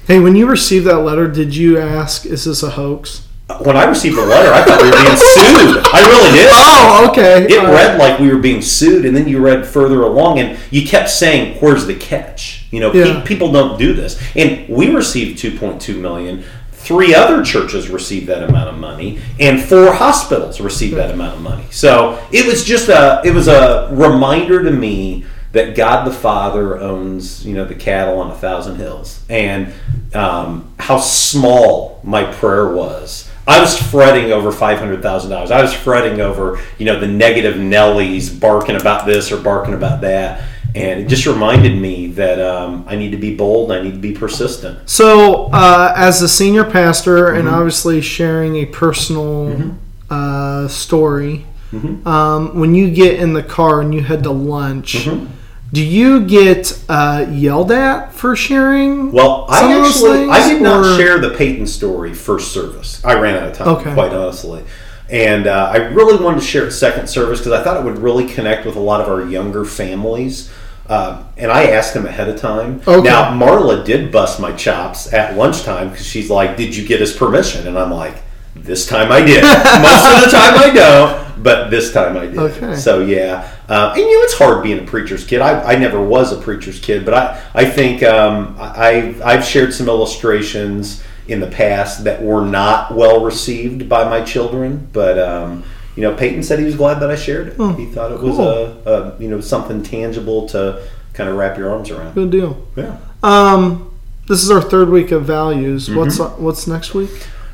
Hey, 0.06 0.18
when 0.18 0.36
you 0.36 0.46
received 0.46 0.86
that 0.86 0.98
letter, 0.98 1.28
did 1.28 1.54
you 1.54 1.78
ask, 1.78 2.26
"Is 2.26 2.44
this 2.44 2.62
a 2.62 2.70
hoax?" 2.70 3.22
When 3.58 3.76
I 3.76 3.84
received 3.84 4.16
the 4.16 4.24
letter, 4.24 4.52
I 4.52 4.62
thought 4.64 4.80
we 4.82 4.90
were 4.90 5.02
being 5.02 5.16
sued. 5.16 5.84
I 5.92 6.06
really 6.08 6.38
did. 6.38 6.50
Oh, 6.82 7.08
okay. 7.10 7.44
It 7.44 7.58
All 7.58 7.66
read 7.66 7.98
right. 7.98 8.10
like 8.10 8.18
we 8.20 8.28
were 8.32 8.38
being 8.38 8.62
sued, 8.62 9.04
and 9.04 9.16
then 9.16 9.28
you 9.28 9.38
read 9.38 9.66
further 9.66 10.02
along, 10.02 10.38
and 10.38 10.58
you 10.70 10.86
kept 10.86 11.08
saying, 11.10 11.58
"Where's 11.60 11.86
the 11.86 11.94
catch?" 11.94 12.66
You 12.70 12.80
know, 12.80 12.92
yeah. 12.92 13.20
pe- 13.20 13.26
people 13.26 13.52
don't 13.52 13.78
do 13.78 13.92
this, 13.92 14.20
and 14.34 14.68
we 14.68 14.90
received 14.90 15.38
2.2 15.40 16.00
million. 16.00 16.44
Three 16.72 17.14
other 17.14 17.44
churches 17.44 17.88
received 17.88 18.26
that 18.26 18.42
amount 18.42 18.70
of 18.70 18.78
money, 18.78 19.20
and 19.38 19.60
four 19.60 19.92
hospitals 19.92 20.60
received 20.60 20.96
that 20.96 21.10
amount 21.12 21.36
of 21.36 21.42
money. 21.42 21.64
So 21.70 22.22
it 22.32 22.46
was 22.46 22.64
just 22.64 22.88
a 22.88 23.20
it 23.24 23.32
was 23.32 23.48
a 23.48 23.88
reminder 23.92 24.62
to 24.64 24.70
me 24.70 25.24
that 25.52 25.74
God 25.76 26.06
the 26.06 26.12
Father 26.12 26.78
owns, 26.78 27.44
you 27.46 27.54
know, 27.54 27.64
the 27.64 27.74
cattle 27.74 28.18
on 28.20 28.30
a 28.30 28.34
thousand 28.36 28.76
hills, 28.76 29.24
and 29.28 29.72
um, 30.14 30.72
how 30.78 30.98
small 30.98 32.00
my 32.02 32.24
prayer 32.24 32.72
was 32.72 33.29
I 33.46 33.60
was 33.60 33.76
fretting 33.80 34.32
over 34.32 34.52
five 34.52 34.78
hundred 34.78 35.02
thousand 35.02 35.30
dollars. 35.30 35.50
I 35.50 35.62
was 35.62 35.72
fretting 35.72 36.20
over 36.20 36.60
you 36.78 36.86
know 36.86 36.98
the 36.98 37.08
negative 37.08 37.56
Nellies 37.56 38.38
barking 38.38 38.76
about 38.76 39.06
this 39.06 39.32
or 39.32 39.40
barking 39.40 39.74
about 39.74 40.02
that, 40.02 40.48
and 40.74 41.00
it 41.00 41.08
just 41.08 41.26
reminded 41.26 41.76
me 41.76 42.08
that 42.08 42.40
um, 42.40 42.84
I 42.86 42.96
need 42.96 43.10
to 43.10 43.16
be 43.16 43.34
bold. 43.34 43.72
I 43.72 43.82
need 43.82 43.92
to 43.92 43.98
be 43.98 44.12
persistent. 44.12 44.88
So, 44.88 45.46
uh, 45.52 45.92
as 45.96 46.22
a 46.22 46.28
senior 46.28 46.64
pastor, 46.64 47.26
mm-hmm. 47.28 47.38
and 47.38 47.48
obviously 47.48 48.00
sharing 48.00 48.56
a 48.56 48.66
personal 48.66 49.46
mm-hmm. 49.46 49.70
uh, 50.10 50.68
story, 50.68 51.46
mm-hmm. 51.72 52.06
um, 52.06 52.58
when 52.58 52.74
you 52.74 52.90
get 52.90 53.18
in 53.18 53.32
the 53.32 53.42
car 53.42 53.80
and 53.80 53.94
you 53.94 54.02
head 54.02 54.22
to 54.24 54.30
lunch 54.30 55.06
mm-hmm. 55.06 55.26
Do 55.72 55.84
you 55.84 56.26
get 56.26 56.82
uh, 56.88 57.26
yelled 57.30 57.70
at 57.70 58.12
for 58.12 58.34
sharing? 58.34 59.12
Well, 59.12 59.46
I 59.48 59.72
actually 59.72 60.28
I 60.28 60.48
did 60.48 60.60
or? 60.60 60.64
not 60.64 60.98
share 60.98 61.18
the 61.18 61.30
Peyton 61.30 61.66
story 61.66 62.12
first 62.12 62.52
service. 62.52 63.04
I 63.04 63.14
ran 63.14 63.36
out 63.36 63.50
of 63.50 63.56
time, 63.56 63.68
okay. 63.68 63.94
quite 63.94 64.12
honestly, 64.12 64.64
and 65.08 65.46
uh, 65.46 65.70
I 65.72 65.76
really 65.76 66.22
wanted 66.22 66.40
to 66.40 66.46
share 66.46 66.66
it 66.66 66.72
second 66.72 67.08
service 67.08 67.38
because 67.38 67.52
I 67.52 67.62
thought 67.62 67.76
it 67.76 67.84
would 67.84 67.98
really 67.98 68.26
connect 68.26 68.66
with 68.66 68.74
a 68.74 68.80
lot 68.80 69.00
of 69.00 69.08
our 69.08 69.28
younger 69.28 69.64
families. 69.64 70.50
Uh, 70.88 71.22
and 71.36 71.52
I 71.52 71.70
asked 71.70 71.94
them 71.94 72.04
ahead 72.04 72.28
of 72.28 72.40
time. 72.40 72.80
Okay. 72.84 73.08
Now 73.08 73.30
Marla 73.30 73.84
did 73.84 74.10
bust 74.10 74.40
my 74.40 74.50
chops 74.50 75.12
at 75.12 75.36
lunchtime 75.36 75.90
because 75.90 76.04
she's 76.04 76.30
like, 76.30 76.56
"Did 76.56 76.74
you 76.74 76.84
get 76.84 76.98
his 76.98 77.12
permission?" 77.12 77.68
And 77.68 77.78
I'm 77.78 77.92
like, 77.92 78.16
"This 78.56 78.88
time 78.88 79.12
I 79.12 79.20
did. 79.20 79.44
Most 79.44 79.54
of 79.54 80.24
the 80.24 80.36
time 80.36 80.58
I 80.58 80.72
don't." 80.74 81.29
But 81.42 81.70
this 81.70 81.92
time 81.92 82.16
I 82.16 82.26
did. 82.26 82.38
Okay. 82.38 82.76
So 82.76 83.00
yeah, 83.00 83.50
uh, 83.68 83.92
and 83.94 84.00
you 84.00 84.14
know 84.14 84.24
it's 84.24 84.38
hard 84.38 84.62
being 84.62 84.78
a 84.78 84.84
preacher's 84.84 85.24
kid. 85.24 85.40
I, 85.40 85.72
I 85.72 85.76
never 85.76 86.02
was 86.02 86.32
a 86.32 86.40
preacher's 86.40 86.78
kid, 86.78 87.04
but 87.04 87.14
I 87.14 87.42
I 87.54 87.64
think 87.64 88.02
um, 88.02 88.56
I 88.58 89.14
I've 89.24 89.44
shared 89.44 89.72
some 89.74 89.88
illustrations 89.88 91.02
in 91.28 91.40
the 91.40 91.46
past 91.46 92.04
that 92.04 92.22
were 92.22 92.44
not 92.44 92.94
well 92.94 93.24
received 93.24 93.88
by 93.88 94.08
my 94.08 94.22
children, 94.22 94.88
but. 94.92 95.18
Um, 95.18 95.64
you 95.96 96.02
know, 96.02 96.14
Peyton 96.14 96.42
said 96.44 96.60
he 96.60 96.64
was 96.64 96.76
glad 96.76 97.00
that 97.00 97.10
I 97.10 97.16
shared 97.16 97.48
it. 97.48 97.56
Oh, 97.58 97.72
he 97.72 97.84
thought 97.84 98.12
it 98.12 98.20
cool. 98.20 98.30
was 98.30 98.38
a, 98.38 98.90
a, 98.90 99.20
you 99.20 99.28
know 99.28 99.40
something 99.40 99.82
tangible 99.82 100.48
to 100.50 100.88
kind 101.14 101.28
of 101.28 101.36
wrap 101.36 101.58
your 101.58 101.70
arms 101.70 101.90
around. 101.90 102.14
Good 102.14 102.30
deal. 102.30 102.66
Yeah. 102.76 102.96
Um, 103.22 103.92
this 104.28 104.44
is 104.44 104.50
our 104.50 104.62
third 104.62 104.88
week 104.88 105.10
of 105.10 105.24
values. 105.24 105.88
Mm-hmm. 105.88 105.98
What's 105.98 106.18
what's 106.38 106.66
next 106.66 106.94
week? 106.94 107.10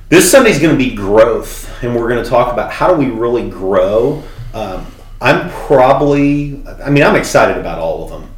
This 0.08 0.30
Sunday 0.30 0.50
is 0.50 0.60
going 0.60 0.70
to 0.70 0.78
be 0.78 0.94
growth, 0.94 1.82
and 1.82 1.96
we're 1.96 2.08
going 2.08 2.22
to 2.22 2.30
talk 2.30 2.52
about 2.52 2.70
how 2.70 2.94
do 2.94 2.96
we 2.96 3.10
really 3.10 3.50
grow. 3.50 4.22
Um, 4.54 4.86
I'm 5.20 5.50
probably, 5.50 6.64
I 6.64 6.90
mean, 6.90 7.02
I'm 7.02 7.16
excited 7.16 7.58
about 7.58 7.80
all 7.80 8.04
of 8.04 8.10
them. 8.10 8.30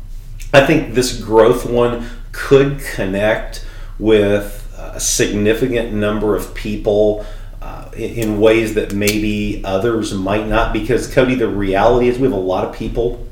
I 0.55 0.65
think 0.65 0.95
this 0.95 1.23
growth 1.23 1.67
one 1.67 2.09
could 2.33 2.81
connect 2.81 3.67
with 3.99 4.67
a 4.79 4.99
significant 4.99 5.93
number 5.93 6.35
of 6.35 6.55
people 6.55 7.27
uh, 7.61 7.91
in 7.95 8.41
ways 8.41 8.73
that 8.73 8.95
maybe 8.95 9.63
others 9.63 10.15
might 10.15 10.47
not. 10.47 10.73
Because, 10.73 11.13
Cody, 11.13 11.35
the 11.35 11.49
reality 11.49 12.09
is 12.09 12.17
we 12.17 12.23
have 12.23 12.33
a 12.33 12.37
lot 12.37 12.65
of 12.65 12.75
people 12.75 13.27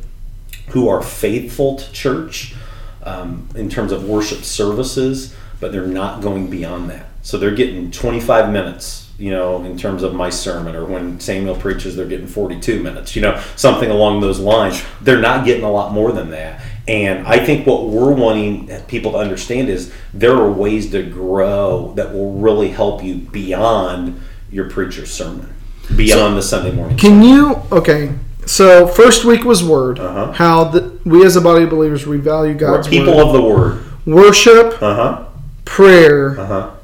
who 0.69 0.90
are 0.90 1.00
faithful 1.00 1.76
to 1.76 1.90
church 1.90 2.55
um, 3.02 3.49
in 3.55 3.71
terms 3.71 3.93
of 3.93 4.07
worship 4.07 4.45
services, 4.45 5.35
but 5.59 5.73
they're 5.73 5.87
not 5.87 6.21
going 6.21 6.50
beyond 6.50 6.90
that. 6.90 7.07
So 7.26 7.38
they're 7.38 7.50
getting 7.50 7.90
25 7.90 8.52
minutes, 8.52 9.11
you 9.18 9.33
know, 9.33 9.64
in 9.64 9.76
terms 9.76 10.04
of 10.04 10.14
my 10.14 10.30
sermon, 10.30 10.76
or 10.76 10.85
when 10.85 11.18
Samuel 11.18 11.56
preaches, 11.56 11.97
they're 11.97 12.06
getting 12.06 12.28
42 12.28 12.80
minutes, 12.80 13.16
you 13.16 13.23
know, 13.23 13.42
something 13.56 13.90
along 13.90 14.21
those 14.21 14.38
lines. 14.38 14.80
They're 15.00 15.21
not 15.21 15.45
getting 15.45 15.64
a 15.64 15.71
lot 15.73 15.92
more 15.92 16.12
than 16.12 16.30
that. 16.30 16.62
And 16.87 17.26
I 17.26 17.45
think 17.45 17.66
what 17.66 17.88
we're 17.88 18.12
wanting 18.12 18.68
people 18.83 19.11
to 19.11 19.18
understand 19.18 19.68
is 19.68 19.92
there 20.14 20.37
are 20.37 20.49
ways 20.49 20.92
to 20.92 21.02
grow 21.02 21.95
that 21.97 22.12
will 22.12 22.35
really 22.35 22.68
help 22.68 23.02
you 23.02 23.16
beyond 23.16 24.21
your 24.52 24.71
preacher's 24.71 25.12
sermon, 25.12 25.52
beyond 25.97 26.30
so 26.30 26.35
the 26.37 26.42
Sunday 26.42 26.71
morning. 26.71 26.97
Can 26.97 27.11
sermon. 27.11 27.28
you, 27.28 27.62
okay, 27.73 28.12
so 28.47 28.87
first 28.87 29.25
week 29.25 29.42
was 29.42 29.64
word. 29.64 29.99
Uh-huh. 29.99 30.30
How 30.30 30.62
the, 30.62 30.97
we 31.04 31.26
as 31.26 31.35
a 31.35 31.40
body 31.40 31.64
of 31.64 31.71
believers 31.71 32.06
we 32.06 32.18
value 32.18 32.54
God's 32.54 32.87
we're 32.87 32.92
people 32.92 33.16
word. 33.16 33.26
of 33.26 33.33
the 33.33 33.42
word. 33.42 34.06
Worship. 34.06 34.80
Uh-huh. 34.80 35.26
Prayer. 35.64 36.38
Uh-huh 36.38 36.75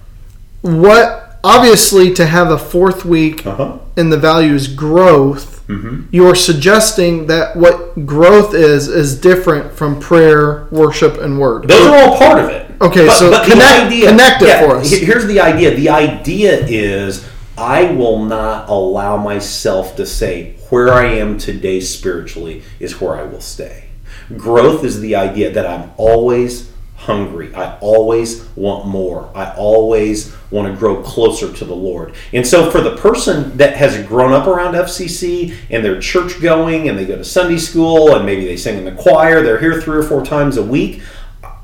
what 0.63 1.39
obviously 1.45 2.13
to 2.15 2.27
have 2.27 2.51
a 2.51 2.59
fourth 2.59 3.05
week 3.05 3.45
uh-huh. 3.45 3.79
in 3.97 4.11
the 4.11 4.17
value 4.17 4.55
is 4.55 4.69
growth 4.69 5.67
mm-hmm. 5.67 6.07
you're 6.11 6.35
suggesting 6.35 7.27
that 7.27 7.57
what 7.57 8.07
growth 8.07 8.55
is 8.55 8.89
is 8.89 9.21
different 9.21 9.73
from 9.73 9.99
prayer 9.99 10.69
worship 10.71 11.19
and 11.19 11.39
word. 11.39 11.69
Those 11.69 11.87
are 11.87 11.97
all 11.97 12.19
part 12.19 12.45
of 12.45 12.51
it. 12.51 12.71
Okay 12.81 13.07
but, 13.07 13.19
so 13.19 13.31
but 13.31 13.49
connect, 13.49 13.87
idea, 13.87 14.11
connect 14.11 14.43
it 14.43 14.49
yeah, 14.49 14.67
for 14.67 14.77
us. 14.77 14.91
here's 14.91 15.27
the 15.27 15.41
idea. 15.41 15.75
The 15.75 15.89
idea 15.89 16.65
is 16.67 17.29
i 17.59 17.85
will 17.93 18.25
not 18.25 18.69
allow 18.71 19.19
myself 19.19 19.95
to 19.95 20.07
say 20.07 20.57
where 20.71 20.91
i 20.91 21.05
am 21.05 21.37
today 21.37 21.79
spiritually 21.81 22.63
is 22.81 23.01
where 23.01 23.17
i 23.17 23.23
will 23.23 23.41
stay. 23.41 23.85
Growth 24.37 24.85
is 24.85 25.01
the 25.01 25.17
idea 25.17 25.51
that 25.51 25.67
i'm 25.67 25.91
always 25.97 26.72
hungry. 27.03 27.53
I 27.55 27.77
always 27.79 28.45
want 28.55 28.87
more. 28.87 29.29
I 29.35 29.53
always 29.57 30.35
want 30.51 30.73
to 30.73 30.79
grow 30.79 31.03
closer 31.03 31.53
to 31.53 31.65
the 31.65 31.75
Lord. 31.75 32.15
And 32.33 32.47
so, 32.47 32.71
for 32.71 32.81
the 32.81 32.97
person 32.97 33.57
that 33.57 33.77
has 33.77 34.07
grown 34.07 34.33
up 34.33 34.47
around 34.47 34.75
FCC 34.75 35.55
and 35.71 35.85
they're 35.85 36.01
church 36.01 36.41
going 36.41 36.89
and 36.89 36.97
they 36.97 37.05
go 37.05 37.17
to 37.17 37.25
Sunday 37.25 37.59
school 37.59 38.15
and 38.15 38.25
maybe 38.25 38.45
they 38.45 38.57
sing 38.57 38.79
in 38.79 38.85
the 38.85 38.93
choir, 38.93 39.43
they're 39.43 39.59
here 39.59 39.81
three 39.81 39.99
or 39.99 40.03
four 40.05 40.25
times 40.25 40.57
a 40.57 40.63
week. 40.63 41.03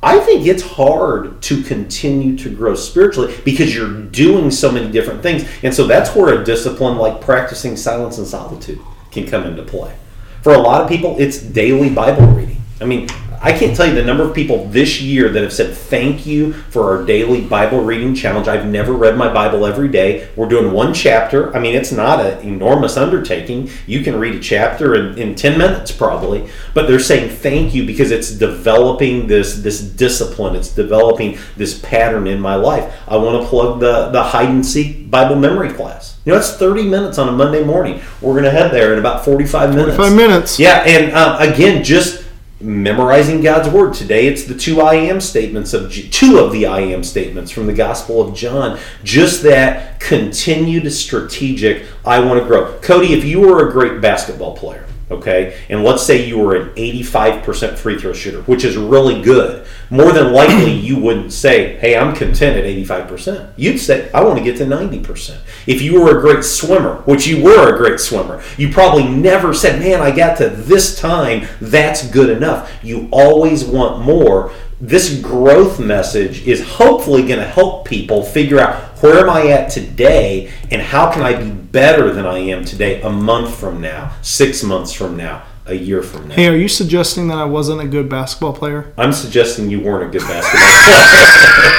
I 0.02 0.20
think 0.20 0.46
it's 0.46 0.62
hard 0.62 1.40
to 1.42 1.62
continue 1.62 2.36
to 2.38 2.54
grow 2.54 2.74
spiritually 2.74 3.34
because 3.44 3.74
you're 3.74 4.02
doing 4.02 4.50
so 4.50 4.70
many 4.70 4.90
different 4.90 5.22
things. 5.22 5.48
And 5.62 5.74
so 5.74 5.86
that's 5.86 6.14
where 6.14 6.40
a 6.40 6.44
discipline 6.44 6.98
like 6.98 7.20
practicing 7.20 7.76
silence 7.76 8.18
and 8.18 8.26
solitude 8.26 8.80
can 9.10 9.26
come 9.26 9.44
into 9.44 9.62
play. 9.62 9.96
For 10.42 10.54
a 10.54 10.58
lot 10.58 10.82
of 10.82 10.88
people, 10.88 11.16
it's 11.18 11.38
daily 11.38 11.90
Bible 11.90 12.26
reading. 12.26 12.62
I 12.80 12.84
mean, 12.84 13.08
I, 13.40 13.52
can't 13.52 13.76
tell 13.76 13.86
you 13.86 13.94
the 13.94 14.04
number 14.04 14.24
of 14.24 14.34
people 14.34 14.66
this 14.66 15.00
year 15.00 15.28
that 15.28 15.42
have 15.42 15.52
said 15.52 15.76
thank 15.76 16.26
you 16.26 16.52
for 16.52 16.84
our 16.84 17.04
daily 17.04 17.40
Bible 17.40 17.82
reading 17.82 18.14
challenge. 18.14 18.48
I've 18.48 18.66
never 18.66 18.92
read 18.92 19.16
my 19.16 19.32
Bible 19.32 19.66
every 19.66 19.88
day. 19.88 20.28
We're 20.36 20.48
doing 20.48 20.72
one 20.72 20.94
chapter. 20.94 21.54
I 21.56 21.60
mean, 21.60 21.74
it's 21.74 21.92
not 21.92 22.20
an 22.24 22.46
enormous 22.46 22.96
undertaking. 22.96 23.70
You 23.86 24.02
can 24.02 24.18
read 24.18 24.34
a 24.34 24.40
chapter 24.40 24.94
in, 24.94 25.18
in 25.18 25.34
10 25.34 25.58
minutes 25.58 25.92
probably, 25.92 26.48
but 26.74 26.86
they're 26.86 26.98
saying 26.98 27.30
thank 27.30 27.74
you 27.74 27.86
because 27.86 28.10
it's 28.10 28.30
developing 28.30 29.26
this 29.26 29.62
this 29.62 29.80
discipline. 29.80 30.56
It's 30.56 30.72
developing 30.72 31.38
this 31.56 31.78
pattern 31.80 32.26
in 32.26 32.40
my 32.40 32.54
life. 32.54 32.94
I 33.08 33.16
want 33.16 33.42
to 33.42 33.48
plug 33.48 33.80
the 33.80 34.10
the 34.10 34.22
hide 34.22 34.48
and 34.48 34.64
seek 34.64 35.10
Bible 35.10 35.36
memory 35.36 35.72
class. 35.72 36.18
You 36.24 36.32
know, 36.32 36.38
it's 36.38 36.52
30 36.56 36.84
minutes 36.84 37.16
on 37.18 37.28
a 37.28 37.32
Monday 37.32 37.64
morning. 37.64 38.02
We're 38.20 38.32
going 38.32 38.44
to 38.44 38.50
head 38.50 38.70
there 38.70 38.92
in 38.92 38.98
about 38.98 39.24
45 39.24 39.70
minutes. 39.70 39.96
45 39.96 40.16
minutes. 40.16 40.58
Yeah, 40.58 40.82
and 40.86 41.12
um, 41.12 41.40
again, 41.40 41.82
just 41.82 42.27
memorizing 42.60 43.40
God's 43.40 43.68
word. 43.68 43.94
Today, 43.94 44.26
it's 44.26 44.44
the 44.44 44.54
two 44.54 44.80
I 44.80 44.94
am 44.94 45.20
statements 45.20 45.72
of 45.72 45.92
two 45.92 46.38
of 46.38 46.52
the 46.52 46.66
I 46.66 46.80
am 46.80 47.04
statements 47.04 47.50
from 47.50 47.66
the 47.66 47.72
Gospel 47.72 48.20
of 48.20 48.34
John. 48.34 48.78
Just 49.04 49.42
that 49.44 50.00
continued 50.00 50.90
strategic. 50.92 51.84
I 52.04 52.20
want 52.20 52.40
to 52.40 52.46
grow. 52.46 52.78
Cody, 52.80 53.12
if 53.12 53.24
you 53.24 53.40
were 53.40 53.68
a 53.68 53.72
great 53.72 54.00
basketball 54.00 54.56
player, 54.56 54.87
okay, 55.10 55.58
and 55.68 55.84
let's 55.84 56.02
say 56.02 56.26
you 56.26 56.38
were 56.38 56.56
an 56.56 56.74
85% 56.74 57.76
free 57.76 57.98
throw 57.98 58.12
shooter, 58.12 58.42
which 58.42 58.64
is 58.64 58.76
really 58.76 59.22
good, 59.22 59.66
more 59.90 60.12
than 60.12 60.32
likely 60.32 60.72
you 60.72 60.98
wouldn't 60.98 61.32
say, 61.32 61.76
hey, 61.78 61.96
I'm 61.96 62.14
content 62.14 62.56
at 62.56 62.64
85%. 62.64 63.52
You'd 63.56 63.78
say, 63.78 64.10
I 64.12 64.22
want 64.24 64.38
to 64.38 64.44
get 64.44 64.58
to 64.58 64.64
90%. 64.64 65.38
If 65.66 65.82
you 65.82 66.00
were 66.00 66.18
a 66.18 66.20
great 66.20 66.44
swimmer, 66.44 66.96
which 67.02 67.26
you 67.26 67.42
were 67.42 67.74
a 67.74 67.78
great 67.78 68.00
swimmer, 68.00 68.42
you 68.56 68.70
probably 68.70 69.08
never 69.08 69.54
said, 69.54 69.80
man, 69.80 70.00
I 70.00 70.14
got 70.14 70.38
to 70.38 70.48
this 70.48 70.98
time, 70.98 71.46
that's 71.60 72.08
good 72.10 72.30
enough. 72.30 72.72
You 72.82 73.08
always 73.10 73.64
want 73.64 74.04
more. 74.04 74.52
This 74.80 75.20
growth 75.20 75.80
message 75.80 76.46
is 76.46 76.64
hopefully 76.64 77.26
going 77.26 77.40
to 77.40 77.48
help 77.48 77.84
people 77.84 78.22
figure 78.22 78.60
out 78.60 78.87
where 79.00 79.18
am 79.18 79.30
I 79.30 79.48
at 79.48 79.70
today 79.70 80.50
and 80.70 80.82
how 80.82 81.10
can 81.12 81.22
I 81.22 81.40
be 81.40 81.50
better 81.50 82.12
than 82.12 82.26
I 82.26 82.38
am 82.38 82.64
today 82.64 83.00
a 83.02 83.10
month 83.10 83.54
from 83.58 83.80
now, 83.80 84.12
six 84.22 84.62
months 84.62 84.92
from 84.92 85.16
now, 85.16 85.44
a 85.66 85.74
year 85.74 86.02
from 86.02 86.28
now. 86.28 86.34
Hey, 86.34 86.48
are 86.48 86.56
you 86.56 86.68
suggesting 86.68 87.28
that 87.28 87.38
I 87.38 87.44
wasn't 87.44 87.80
a 87.80 87.86
good 87.86 88.08
basketball 88.08 88.52
player? 88.52 88.92
I'm 88.96 89.12
suggesting 89.12 89.70
you 89.70 89.80
weren't 89.80 90.08
a 90.08 90.18
good 90.18 90.26
basketball 90.26 90.68
player. 90.68 91.74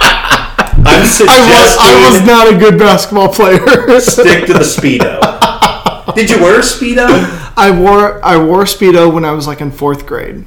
I'm 0.90 1.06
suggesting 1.06 1.28
I 1.28 1.62
was, 1.62 1.76
I 1.78 2.10
was 2.10 2.26
not 2.26 2.54
a 2.54 2.58
good 2.58 2.78
basketball 2.78 3.28
player. 3.32 3.58
stick 4.00 4.46
to 4.46 4.52
the 4.54 4.58
speedo. 4.60 6.14
Did 6.14 6.30
you 6.30 6.40
wear 6.40 6.58
a 6.58 6.62
speedo? 6.62 7.06
I 7.56 7.70
wore 7.70 8.24
I 8.24 8.36
wore 8.42 8.64
speedo 8.64 9.12
when 9.12 9.24
I 9.24 9.32
was 9.32 9.46
like 9.46 9.60
in 9.60 9.70
fourth 9.70 10.06
grade. 10.06 10.44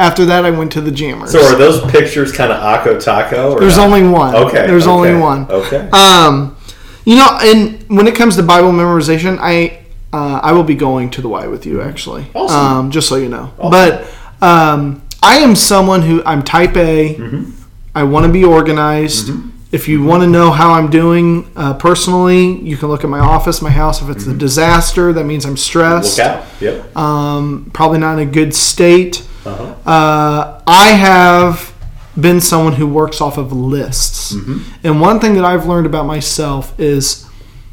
After 0.00 0.24
that, 0.24 0.46
I 0.46 0.50
went 0.50 0.72
to 0.72 0.80
the 0.80 0.90
Jammers. 0.90 1.32
So 1.32 1.44
are 1.44 1.58
those 1.58 1.78
pictures 1.92 2.32
kind 2.32 2.50
of 2.50 2.58
ako 2.62 2.98
taco? 2.98 3.60
There's 3.60 3.76
not? 3.76 3.86
only 3.86 4.08
one. 4.08 4.34
Okay. 4.34 4.66
There's 4.66 4.86
okay, 4.86 4.90
only 4.90 5.14
one. 5.14 5.44
Okay. 5.50 5.90
Um, 5.90 6.56
you 7.04 7.16
know, 7.16 7.38
and 7.42 7.84
when 7.90 8.06
it 8.06 8.14
comes 8.14 8.36
to 8.36 8.42
Bible 8.42 8.72
memorization, 8.72 9.36
I 9.38 9.84
uh, 10.10 10.40
I 10.42 10.52
will 10.52 10.64
be 10.64 10.74
going 10.74 11.10
to 11.10 11.20
the 11.20 11.28
Y 11.28 11.46
with 11.48 11.66
you 11.66 11.82
actually. 11.82 12.24
Awesome. 12.34 12.56
Um, 12.56 12.90
just 12.90 13.10
so 13.10 13.16
you 13.16 13.28
know. 13.28 13.52
Awesome. 13.58 13.70
But 13.70 14.14
um, 14.42 15.02
I 15.22 15.40
am 15.40 15.54
someone 15.54 16.00
who 16.00 16.22
I'm 16.24 16.42
Type 16.44 16.76
A. 16.78 17.16
Mm-hmm. 17.16 17.50
I 17.94 18.04
want 18.04 18.24
to 18.24 18.32
be 18.32 18.42
organized. 18.42 19.30
If 19.70 19.86
you 19.86 20.02
want 20.02 20.22
to 20.22 20.28
know 20.28 20.50
how 20.50 20.72
I'm 20.72 20.88
doing 20.88 21.52
uh, 21.56 21.74
personally, 21.74 22.58
you 22.62 22.78
can 22.78 22.88
look 22.88 23.04
at 23.04 23.10
my 23.10 23.20
office, 23.20 23.60
my 23.60 23.70
house. 23.70 24.00
If 24.00 24.08
it's 24.08 24.26
a 24.26 24.34
disaster, 24.34 25.12
that 25.12 25.24
means 25.24 25.44
I'm 25.44 25.58
stressed. 25.58 26.18
Mm-hmm. 26.18 26.64
Look 26.64 26.74
out. 26.74 26.86
Yep. 26.86 26.96
Um, 26.96 27.70
probably 27.74 27.98
not 27.98 28.18
in 28.18 28.26
a 28.26 28.30
good 28.30 28.54
state. 28.54 29.26
Uh-huh. 29.44 29.88
Uh, 29.88 30.62
I 30.66 30.88
have 30.90 31.74
been 32.20 32.40
someone 32.40 32.74
who 32.74 32.86
works 32.86 33.20
off 33.20 33.38
of 33.38 33.52
lists. 33.52 34.34
Mm-hmm. 34.34 34.86
And 34.86 35.00
one 35.00 35.20
thing 35.20 35.34
that 35.34 35.44
I've 35.44 35.66
learned 35.66 35.86
about 35.86 36.06
myself 36.06 36.78
is 36.78 37.26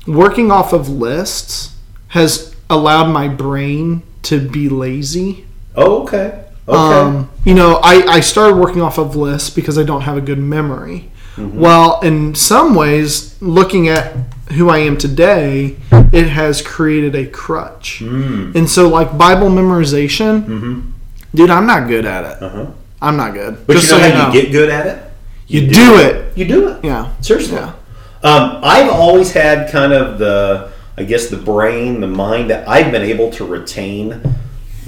working 0.06 0.52
off 0.52 0.74
of 0.74 0.90
lists 0.90 1.76
has 2.10 2.56
allowed 2.70 3.08
my 3.08 3.28
brain 3.28 4.04
to 4.24 4.40
be 4.48 4.70
lazy. 4.70 5.46
Oh, 5.76 6.04
okay. 6.04 6.46
Okay. 6.68 6.78
Um, 6.78 7.30
you 7.46 7.54
know, 7.54 7.80
I, 7.82 8.04
I 8.08 8.20
started 8.20 8.58
working 8.58 8.82
off 8.82 8.98
of 8.98 9.16
lists 9.16 9.50
because 9.50 9.78
I 9.78 9.84
don't 9.84 10.02
have 10.02 10.18
a 10.18 10.22
good 10.22 10.40
memory. 10.40 11.10
Mm-hmm. 11.36 11.60
Well, 11.60 12.00
in 12.02 12.36
some 12.36 12.76
ways, 12.76 13.40
looking 13.42 13.88
at 13.88 14.14
who 14.54 14.70
I 14.70 14.80
am 14.80 14.98
today, 14.98 15.78
it 15.92 16.28
has 16.28 16.62
created 16.62 17.16
a 17.16 17.28
crutch. 17.28 18.00
Mm. 18.00 18.56
And 18.56 18.70
so, 18.70 18.90
like 18.90 19.18
Bible 19.18 19.50
memorization, 19.50 20.46
Mm-hmm. 20.46 20.92
Dude, 21.38 21.50
I'm 21.50 21.66
not 21.68 21.88
good 21.88 22.06
at 22.06 22.26
it. 22.26 22.44
uh-huh. 22.44 22.72
I'm 23.02 23.16
not 23.16 23.34
good. 23.34 23.66
But 23.68 23.74
Just 23.74 23.92
you 23.92 23.98
know 23.98 24.04
so 24.04 24.12
how 24.12 24.32
you 24.34 24.42
get 24.42 24.52
good 24.52 24.70
at 24.70 24.88
it? 24.88 25.04
You 25.48 25.68
do 25.68 25.98
it. 26.00 26.38
You 26.38 26.46
do 26.46 26.70
it. 26.70 26.84
Yeah. 26.84 27.16
Seriously. 27.22 27.56
Yeah. 27.56 27.74
Um, 28.24 28.60
I've 28.64 28.90
always 28.90 29.32
had 29.32 29.72
kind 29.72 29.94
of 29.94 30.18
the, 30.18 30.72
I 30.98 31.04
guess, 31.04 31.28
the 31.28 31.38
brain, 31.38 32.02
the 32.02 32.08
mind 32.08 32.50
that 32.50 32.68
I've 32.68 32.92
been 32.92 33.04
able 33.04 33.30
to 33.32 33.46
retain 33.46 34.22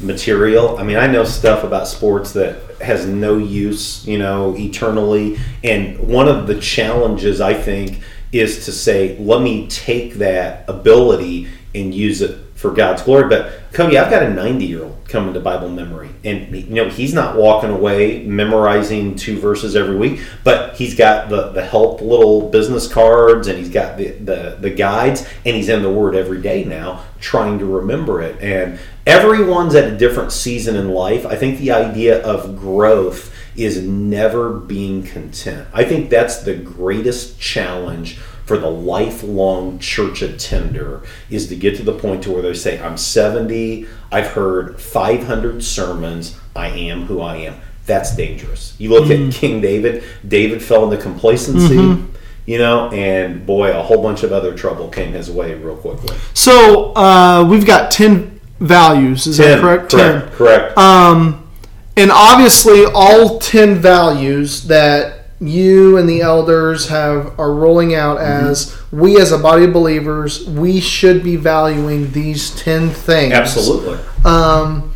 material. 0.02 0.78
I 0.78 0.84
mean, 0.84 0.98
I 0.98 1.08
know 1.08 1.24
stuff 1.24 1.64
about 1.64 1.88
sports 1.88 2.34
that 2.34 2.60
has 2.82 3.06
no 3.06 3.38
use, 3.38 4.06
you 4.08 4.18
know, 4.18 4.56
eternally. 4.58 5.38
And 5.64 6.00
one 6.00 6.28
of 6.28 6.48
the 6.48 6.60
challenges, 6.60 7.40
I 7.40 7.54
think, 7.54 8.02
is 8.32 8.66
to 8.66 8.72
say, 8.72 9.18
let 9.20 9.42
me 9.42 9.68
take 9.68 10.16
that 10.16 10.68
ability 10.68 11.48
and 11.76 11.94
use 11.94 12.22
it 12.22 12.38
for 12.56 12.72
God's 12.72 13.04
glory. 13.04 13.30
But 13.30 13.72
Cody, 13.72 13.98
I've 13.98 14.10
got 14.10 14.24
a 14.24 14.30
90 14.34 14.66
year 14.66 14.84
old 14.84 14.99
coming 15.10 15.34
to 15.34 15.40
Bible 15.40 15.70
memory, 15.70 16.10
and 16.24 16.56
you 16.56 16.76
know 16.76 16.90
he's 16.90 17.14
not 17.14 17.36
walking 17.36 17.70
away 17.70 18.24
memorizing 18.24 19.16
two 19.16 19.40
verses 19.40 19.76
every 19.76 19.98
week, 19.98 20.22
but 20.44 20.76
he's 20.76 20.96
got 20.96 21.30
the 21.30 21.50
the 21.50 21.64
help 21.64 22.02
little 22.02 22.50
business 22.50 22.92
cards, 22.92 23.48
and 23.48 23.58
he's 23.58 23.70
got 23.70 23.98
the 23.98 24.10
the, 24.12 24.58
the 24.60 24.70
guides, 24.70 25.28
and 25.46 25.56
he's 25.56 25.70
in 25.70 25.82
the 25.82 25.92
Word 25.92 26.16
every 26.16 26.42
day 26.42 26.64
now, 26.64 27.04
trying 27.20 27.60
to 27.60 27.66
remember 27.66 28.22
it. 28.22 28.40
And 28.42 28.80
everyone's 29.06 29.76
at 29.76 29.92
a 29.92 29.98
different 29.98 30.32
season 30.32 30.76
in 30.76 30.90
life. 30.90 31.26
I 31.26 31.36
think 31.36 31.60
the 31.60 31.72
idea 31.72 32.22
of 32.24 32.58
growth 32.58 33.36
is 33.56 33.82
never 33.82 34.54
being 34.54 35.04
content. 35.04 35.68
I 35.74 35.84
think 35.84 36.10
that's 36.10 36.44
the 36.44 36.56
greatest 36.56 37.40
challenge 37.40 38.20
for 38.50 38.58
the 38.58 38.68
lifelong 38.68 39.78
church 39.78 40.24
attender 40.24 41.04
is 41.30 41.50
to 41.50 41.56
get 41.56 41.76
to 41.76 41.84
the 41.84 41.94
point 41.94 42.24
to 42.24 42.32
where 42.32 42.42
they 42.42 42.52
say 42.52 42.82
i'm 42.82 42.98
70 42.98 43.86
i've 44.12 44.26
heard 44.26 44.82
500 44.82 45.64
sermons 45.64 46.36
i 46.56 46.68
am 46.68 47.04
who 47.04 47.22
i 47.22 47.36
am. 47.36 47.62
That's 47.86 48.16
dangerous. 48.16 48.76
You 48.80 48.90
look 48.90 49.12
at 49.12 49.32
king 49.32 49.62
david 49.62 50.04
david 50.28 50.64
fell 50.64 50.84
into 50.90 50.98
complacency 50.98 52.04
you 52.48 52.58
know 52.58 52.90
and 52.90 53.46
boy 53.46 53.70
a 53.70 53.84
whole 53.84 54.02
bunch 54.02 54.24
of 54.24 54.34
other 54.34 54.58
trouble 54.58 54.90
came 54.90 55.14
his 55.14 55.30
way 55.30 55.54
real 55.54 55.78
quickly. 55.78 56.18
So 56.34 56.96
uh, 56.96 57.48
we've 57.48 57.68
got 57.68 57.92
10 57.92 58.42
values. 58.60 59.28
Is 59.28 59.38
that 59.38 59.62
correct? 59.62 59.92
correct. 59.92 60.32
Correct. 60.34 60.76
Um, 60.76 61.48
and 61.96 62.10
obviously, 62.12 62.86
all 62.96 63.38
10 63.38 63.76
values 63.76 64.64
that 64.68 65.19
you 65.42 65.98
and 65.98 66.08
the 66.10 66.22
elders 66.22 66.90
have 66.90 67.40
are 67.40 67.54
rolling 67.54 67.96
out 67.96 68.18
Mm-hmm. 68.18 68.48
as 68.48 68.78
we 68.92 69.20
as 69.20 69.32
a 69.32 69.38
body 69.38 69.66
of 69.66 69.74
believers 69.74 70.46
we 70.46 70.80
should 70.80 71.24
be 71.24 71.36
valuing 71.36 72.12
these 72.12 72.56
10 72.56 72.90
things. 72.90 73.34
Absolutely. 73.34 73.98
Um, 74.26 74.94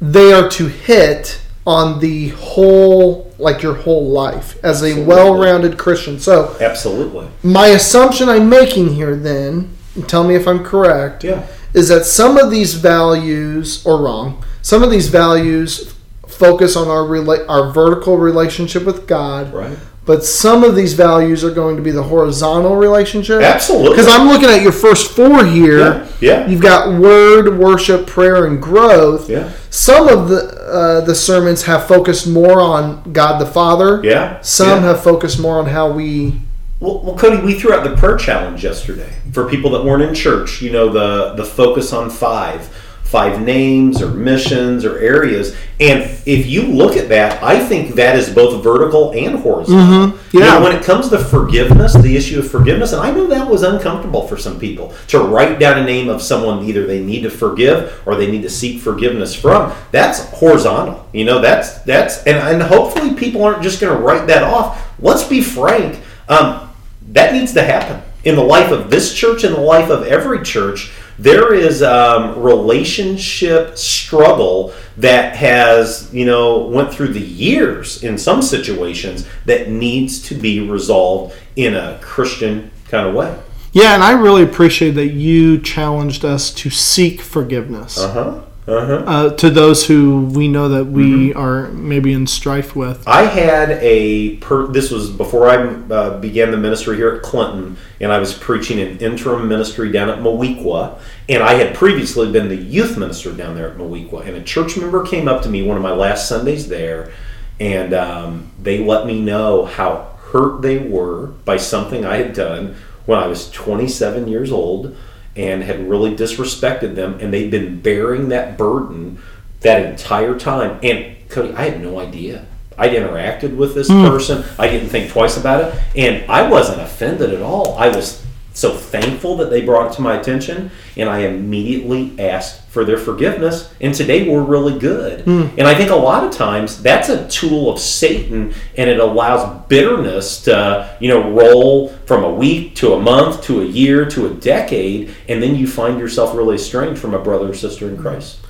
they 0.00 0.32
are 0.32 0.48
to 0.50 0.66
hit 0.66 1.40
on 1.66 1.98
the 2.00 2.28
whole 2.28 3.32
like 3.38 3.62
your 3.62 3.74
whole 3.74 4.10
life 4.10 4.62
as 4.64 4.82
a 4.82 5.02
well-rounded 5.04 5.76
christian. 5.76 6.18
So 6.18 6.56
absolutely. 6.60 7.28
my 7.42 7.68
assumption 7.68 8.28
i'm 8.28 8.48
making 8.48 8.94
here 8.94 9.16
then 9.16 9.76
tell 10.06 10.24
me 10.24 10.34
if 10.34 10.46
i'm 10.46 10.64
correct 10.64 11.24
yeah. 11.24 11.46
is 11.74 11.88
that 11.88 12.04
some 12.04 12.38
of 12.38 12.50
these 12.50 12.74
values 12.74 13.84
or 13.84 14.00
wrong 14.00 14.44
some 14.62 14.82
of 14.82 14.90
these 14.90 15.08
values 15.08 15.95
focus 16.38 16.76
on 16.76 16.88
our 16.88 17.02
rela- 17.04 17.44
our 17.48 17.70
vertical 17.72 18.16
relationship 18.16 18.84
with 18.84 19.06
god 19.06 19.52
right 19.52 19.78
but 20.04 20.24
some 20.24 20.62
of 20.62 20.76
these 20.76 20.92
values 20.94 21.42
are 21.42 21.50
going 21.50 21.74
to 21.74 21.82
be 21.82 21.90
the 21.90 22.02
horizontal 22.04 22.76
relationship 22.76 23.42
absolutely 23.42 23.90
because 23.90 24.06
i'm 24.08 24.28
looking 24.28 24.48
at 24.48 24.62
your 24.62 24.70
first 24.72 25.10
four 25.10 25.44
here 25.44 25.78
yeah 25.80 26.08
yeah 26.20 26.46
You've 26.48 26.62
got 26.62 26.98
word, 27.00 27.58
worship, 27.58 28.06
prayer, 28.06 28.46
and 28.46 28.62
growth. 28.62 29.28
yeah 29.28 29.52
Some 29.70 30.08
of 30.08 30.28
the 30.28 30.40
uh, 30.66 31.00
the 31.02 31.14
sermons 31.14 31.64
have 31.64 31.86
focused 31.86 32.26
more 32.26 32.60
on 32.60 33.12
God 33.12 33.38
the 33.38 33.46
Father. 33.46 34.00
yeah 34.04 34.40
Some 34.40 34.80
yeah. 34.82 34.88
have 34.88 35.02
focused 35.02 35.38
more 35.40 35.58
on 35.58 35.66
how 35.66 35.90
we. 35.92 36.40
Well, 36.80 37.00
well, 37.02 37.16
Cody, 37.18 37.42
we 37.42 37.58
threw 37.58 37.72
out 37.74 37.84
the 37.84 37.96
prayer 37.96 38.16
challenge 38.16 38.62
yesterday 38.64 39.12
for 39.32 39.48
people 39.48 39.70
that 39.72 39.84
weren't 39.84 40.02
in 40.02 40.14
church. 40.14 40.62
You 40.62 40.70
know, 40.70 40.88
the 40.88 41.34
the 41.34 41.44
focus 41.44 41.92
on 41.92 42.08
five. 42.10 42.60
Five 43.06 43.40
names 43.40 44.02
or 44.02 44.10
missions 44.10 44.84
or 44.84 44.98
areas. 44.98 45.56
And 45.78 46.02
if 46.26 46.46
you 46.46 46.62
look 46.62 46.96
at 46.96 47.08
that, 47.10 47.40
I 47.40 47.64
think 47.64 47.94
that 47.94 48.16
is 48.16 48.28
both 48.28 48.64
vertical 48.64 49.12
and 49.12 49.38
horizontal. 49.38 50.08
Mm-hmm. 50.08 50.36
Yeah. 50.36 50.44
You 50.44 50.50
know, 50.50 50.64
when 50.64 50.76
it 50.76 50.82
comes 50.82 51.08
to 51.10 51.18
forgiveness, 51.18 51.94
the 51.94 52.16
issue 52.16 52.40
of 52.40 52.50
forgiveness, 52.50 52.92
and 52.92 53.00
I 53.00 53.12
know 53.12 53.28
that 53.28 53.48
was 53.48 53.62
uncomfortable 53.62 54.26
for 54.26 54.36
some 54.36 54.58
people 54.58 54.92
to 55.08 55.20
write 55.20 55.60
down 55.60 55.78
a 55.78 55.84
name 55.84 56.08
of 56.08 56.20
someone 56.20 56.64
either 56.64 56.84
they 56.84 57.02
need 57.02 57.22
to 57.22 57.30
forgive 57.30 58.02
or 58.06 58.16
they 58.16 58.28
need 58.28 58.42
to 58.42 58.50
seek 58.50 58.80
forgiveness 58.80 59.34
from. 59.34 59.72
That's 59.92 60.28
horizontal. 60.30 61.08
You 61.12 61.26
know, 61.26 61.40
that's 61.40 61.78
that's 61.82 62.24
and, 62.24 62.36
and 62.36 62.62
hopefully 62.62 63.14
people 63.14 63.44
aren't 63.44 63.62
just 63.62 63.80
going 63.80 63.96
to 63.96 64.02
write 64.02 64.26
that 64.26 64.42
off. 64.42 64.84
Let's 65.00 65.24
be 65.24 65.40
frank. 65.40 66.00
Um, 66.28 66.70
that 67.12 67.32
needs 67.32 67.52
to 67.52 67.62
happen 67.62 68.02
in 68.24 68.34
the 68.34 68.42
life 68.42 68.72
of 68.72 68.90
this 68.90 69.14
church 69.14 69.44
and 69.44 69.54
the 69.54 69.60
life 69.60 69.88
of 69.88 70.02
every 70.02 70.42
church 70.42 70.90
there 71.18 71.54
is 71.54 71.82
um, 71.82 72.40
relationship 72.40 73.76
struggle 73.78 74.72
that 74.96 75.36
has 75.36 76.12
you 76.12 76.24
know 76.24 76.66
went 76.66 76.92
through 76.92 77.08
the 77.08 77.20
years 77.20 78.02
in 78.02 78.18
some 78.18 78.42
situations 78.42 79.26
that 79.44 79.68
needs 79.68 80.20
to 80.28 80.34
be 80.34 80.60
resolved 80.60 81.34
in 81.56 81.74
a 81.74 81.98
christian 82.02 82.70
kind 82.88 83.08
of 83.08 83.14
way. 83.14 83.38
Yeah, 83.72 83.94
and 83.94 84.02
I 84.02 84.12
really 84.12 84.42
appreciate 84.42 84.92
that 84.92 85.12
you 85.12 85.60
challenged 85.60 86.24
us 86.24 86.50
to 86.54 86.70
seek 86.70 87.20
forgiveness. 87.20 87.98
Uh-huh 87.98 88.42
uh-huh 88.66 88.96
uh, 89.06 89.30
to 89.30 89.50
those 89.50 89.86
who 89.86 90.22
we 90.26 90.48
know 90.48 90.68
that 90.68 90.86
we 90.86 91.32
are 91.34 91.68
maybe 91.68 92.12
in 92.12 92.26
strife 92.26 92.74
with. 92.74 93.06
I 93.06 93.22
had 93.22 93.78
a 93.80 94.36
per, 94.36 94.66
this 94.66 94.90
was 94.90 95.10
before 95.10 95.48
I 95.48 95.56
uh, 95.56 96.20
began 96.20 96.50
the 96.50 96.56
ministry 96.56 96.96
here 96.96 97.14
at 97.14 97.22
Clinton, 97.22 97.76
and 98.00 98.12
I 98.12 98.18
was 98.18 98.34
preaching 98.34 98.80
an 98.80 98.98
interim 98.98 99.48
ministry 99.48 99.90
down 99.92 100.10
at 100.10 100.18
Moweaqua, 100.18 100.98
and 101.28 101.42
I 101.42 101.54
had 101.54 101.74
previously 101.74 102.30
been 102.30 102.48
the 102.48 102.56
youth 102.56 102.98
minister 102.98 103.32
down 103.32 103.54
there 103.54 103.70
at 103.70 103.76
Moweaqua, 103.76 104.26
and 104.26 104.36
a 104.36 104.42
church 104.42 104.76
member 104.76 105.04
came 105.04 105.28
up 105.28 105.42
to 105.42 105.48
me 105.48 105.62
one 105.62 105.76
of 105.76 105.82
my 105.82 105.92
last 105.92 106.28
Sundays 106.28 106.68
there, 106.68 107.12
and 107.60 107.94
um, 107.94 108.52
they 108.60 108.84
let 108.84 109.06
me 109.06 109.20
know 109.20 109.64
how 109.64 110.16
hurt 110.32 110.62
they 110.62 110.78
were 110.78 111.28
by 111.44 111.56
something 111.56 112.04
I 112.04 112.16
had 112.16 112.34
done 112.34 112.76
when 113.06 113.18
I 113.20 113.28
was 113.28 113.50
27 113.52 114.26
years 114.26 114.50
old 114.50 114.96
and 115.36 115.62
had 115.62 115.88
really 115.88 116.14
disrespected 116.14 116.94
them, 116.94 117.18
and 117.20 117.32
they'd 117.32 117.50
been 117.50 117.80
bearing 117.80 118.30
that 118.30 118.56
burden 118.56 119.18
that 119.60 119.84
entire 119.84 120.38
time. 120.38 120.78
And 120.82 121.16
Cody, 121.28 121.52
I 121.54 121.70
had 121.70 121.82
no 121.82 121.98
idea. 121.98 122.46
I'd 122.78 122.92
interacted 122.92 123.56
with 123.56 123.74
this 123.74 123.88
hmm. 123.88 124.06
person. 124.06 124.44
I 124.58 124.68
didn't 124.68 124.88
think 124.88 125.10
twice 125.10 125.36
about 125.36 125.64
it, 125.64 125.82
and 125.94 126.30
I 126.30 126.48
wasn't 126.48 126.80
offended 126.80 127.32
at 127.32 127.42
all. 127.42 127.76
I 127.78 127.88
was 127.88 128.24
so 128.52 128.74
thankful 128.74 129.36
that 129.36 129.50
they 129.50 129.62
brought 129.62 129.92
it 129.92 129.96
to 129.96 130.02
my 130.02 130.18
attention, 130.18 130.70
and 130.96 131.08
I 131.08 131.20
immediately 131.20 132.14
asked 132.18 132.65
for 132.76 132.84
their 132.84 132.98
forgiveness. 132.98 133.72
And 133.80 133.94
today 133.94 134.28
we're 134.28 134.42
really 134.42 134.78
good. 134.78 135.22
Hmm. 135.22 135.46
And 135.56 135.66
I 135.66 135.74
think 135.74 135.88
a 135.88 135.96
lot 135.96 136.24
of 136.24 136.30
times 136.30 136.82
that's 136.82 137.08
a 137.08 137.26
tool 137.28 137.72
of 137.72 137.78
Satan, 137.78 138.52
and 138.76 138.90
it 138.90 139.00
allows 139.00 139.66
bitterness 139.66 140.42
to 140.42 140.94
you 141.00 141.08
know 141.08 141.30
roll 141.30 141.88
from 142.04 142.22
a 142.22 142.30
week 142.30 142.74
to 142.76 142.92
a 142.92 143.00
month 143.00 143.42
to 143.44 143.62
a 143.62 143.64
year 143.64 144.04
to 144.10 144.26
a 144.26 144.34
decade, 144.34 145.14
and 145.26 145.42
then 145.42 145.54
you 145.56 145.66
find 145.66 145.98
yourself 145.98 146.36
really 146.36 146.56
estranged 146.56 147.00
from 147.00 147.14
a 147.14 147.18
brother 147.18 147.48
or 147.48 147.54
sister 147.54 147.88
in 147.88 147.96
Christ. 147.96 148.40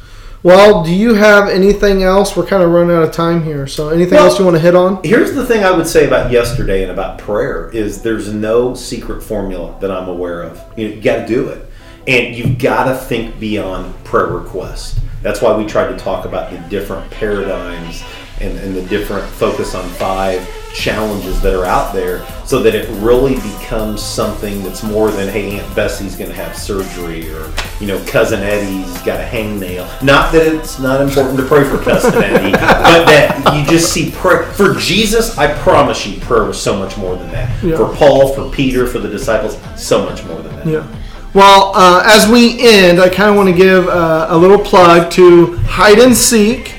Well, 0.43 0.83
do 0.83 0.93
you 0.93 1.15
have 1.15 1.49
anything 1.49 2.03
else? 2.03 2.37
We're 2.37 2.47
kind 2.47 2.65
of 2.65 2.71
running 2.71 2.97
out 2.97 3.05
of 3.05 3.13
time 3.13 3.45
here. 3.45 3.69
So, 3.69 3.91
anything 3.91 4.15
Well- 4.15 4.27
else 4.27 4.41
you 4.41 4.45
want 4.45 4.57
to 4.57 4.61
hit 4.61 4.75
on? 4.75 4.99
Here's 5.05 5.35
the 5.35 5.47
thing 5.47 5.63
I 5.65 5.71
would 5.71 5.87
say 5.87 6.05
about 6.05 6.33
yesterday 6.33 6.83
and 6.83 6.91
about 6.91 7.19
prayer 7.19 7.71
is 7.73 8.03
there's 8.03 8.33
no 8.33 8.75
secret 8.75 9.23
formula 9.23 9.77
that 9.81 9.93
I'm 9.93 10.09
aware 10.09 10.43
of. 10.43 10.61
You, 10.77 10.89
know, 10.89 10.95
you 10.97 11.01
got 11.01 11.17
to 11.17 11.27
do 11.27 11.49
it, 11.49 11.65
and 12.07 12.35
you've 12.35 12.59
got 12.59 12.85
to 12.85 12.97
think 12.97 13.39
beyond 13.41 13.93
prayer 14.05 14.27
request. 14.27 15.01
That's 15.23 15.43
why 15.43 15.57
we 15.57 15.67
tried 15.67 15.89
to 15.89 15.97
talk 15.97 16.25
about 16.25 16.51
the 16.51 16.59
different 16.69 17.11
paradigms 17.11 18.05
and, 18.41 18.57
and 18.59 18.77
the 18.77 18.83
different 18.83 19.25
focus 19.25 19.75
on 19.75 19.89
five 19.91 20.47
challenges 20.75 21.41
that 21.41 21.55
are 21.55 21.65
out 21.65 21.95
there, 21.95 22.27
so 22.45 22.63
that 22.63 22.75
it 22.75 22.87
really 23.03 23.35
becomes 23.37 24.03
something 24.03 24.63
that's 24.63 24.83
more 24.83 25.11
than 25.11 25.27
hey, 25.29 25.59
Aunt 25.59 25.75
Bessie's 25.75 26.15
going 26.17 26.31
to 26.31 26.37
have 26.37 26.55
surgery 26.55 27.33
or 27.33 27.51
you 27.81 27.87
know 27.87 28.03
cousin 28.07 28.41
Eddie's 28.43 29.01
got 29.03 29.19
a 29.19 29.25
hangnail. 29.25 29.87
Not 30.03 30.33
that 30.33 30.47
it's 30.47 30.79
not 30.79 31.01
important 31.01 31.39
to 31.39 31.47
pray 31.47 31.65
for 31.65 31.79
cousin 31.79 32.15
Eddie, 32.23 32.53
but 32.53 32.61
that 33.07 33.57
you 33.57 33.65
just 33.65 33.91
see 33.93 34.11
prayer 34.11 34.45
for 34.53 34.75
Jesus. 34.75 35.39
I 35.39 35.53
promise 35.61 36.07
you, 36.07 36.21
prayer 36.21 36.45
was 36.45 36.61
so 36.61 36.79
much 36.79 36.99
more 36.99 37.17
than 37.17 37.31
that. 37.31 37.65
Yeah. 37.65 37.79
For 37.79 37.97
Paul, 37.97 38.35
for 38.35 38.51
Peter, 38.55 38.87
for 38.87 38.99
the 38.99 39.09
disciples, 39.09 39.59
so 39.83 40.05
much 40.05 40.23
more 40.25 40.43
than 40.43 40.55
that. 40.57 40.67
Yeah. 40.67 40.97
Well, 41.37 41.73
uh, 41.75 42.03
as 42.07 42.27
we 42.31 42.57
end, 42.67 42.99
I 42.99 43.11
kind 43.11 43.29
of 43.29 43.37
want 43.37 43.51
to 43.51 43.55
give 43.55 43.87
uh, 43.89 44.29
a 44.31 44.39
little 44.39 44.59
plug 44.59 45.11
to 45.13 45.57
Hide 45.69 45.99
and 45.99 46.17
Seek. 46.17 46.73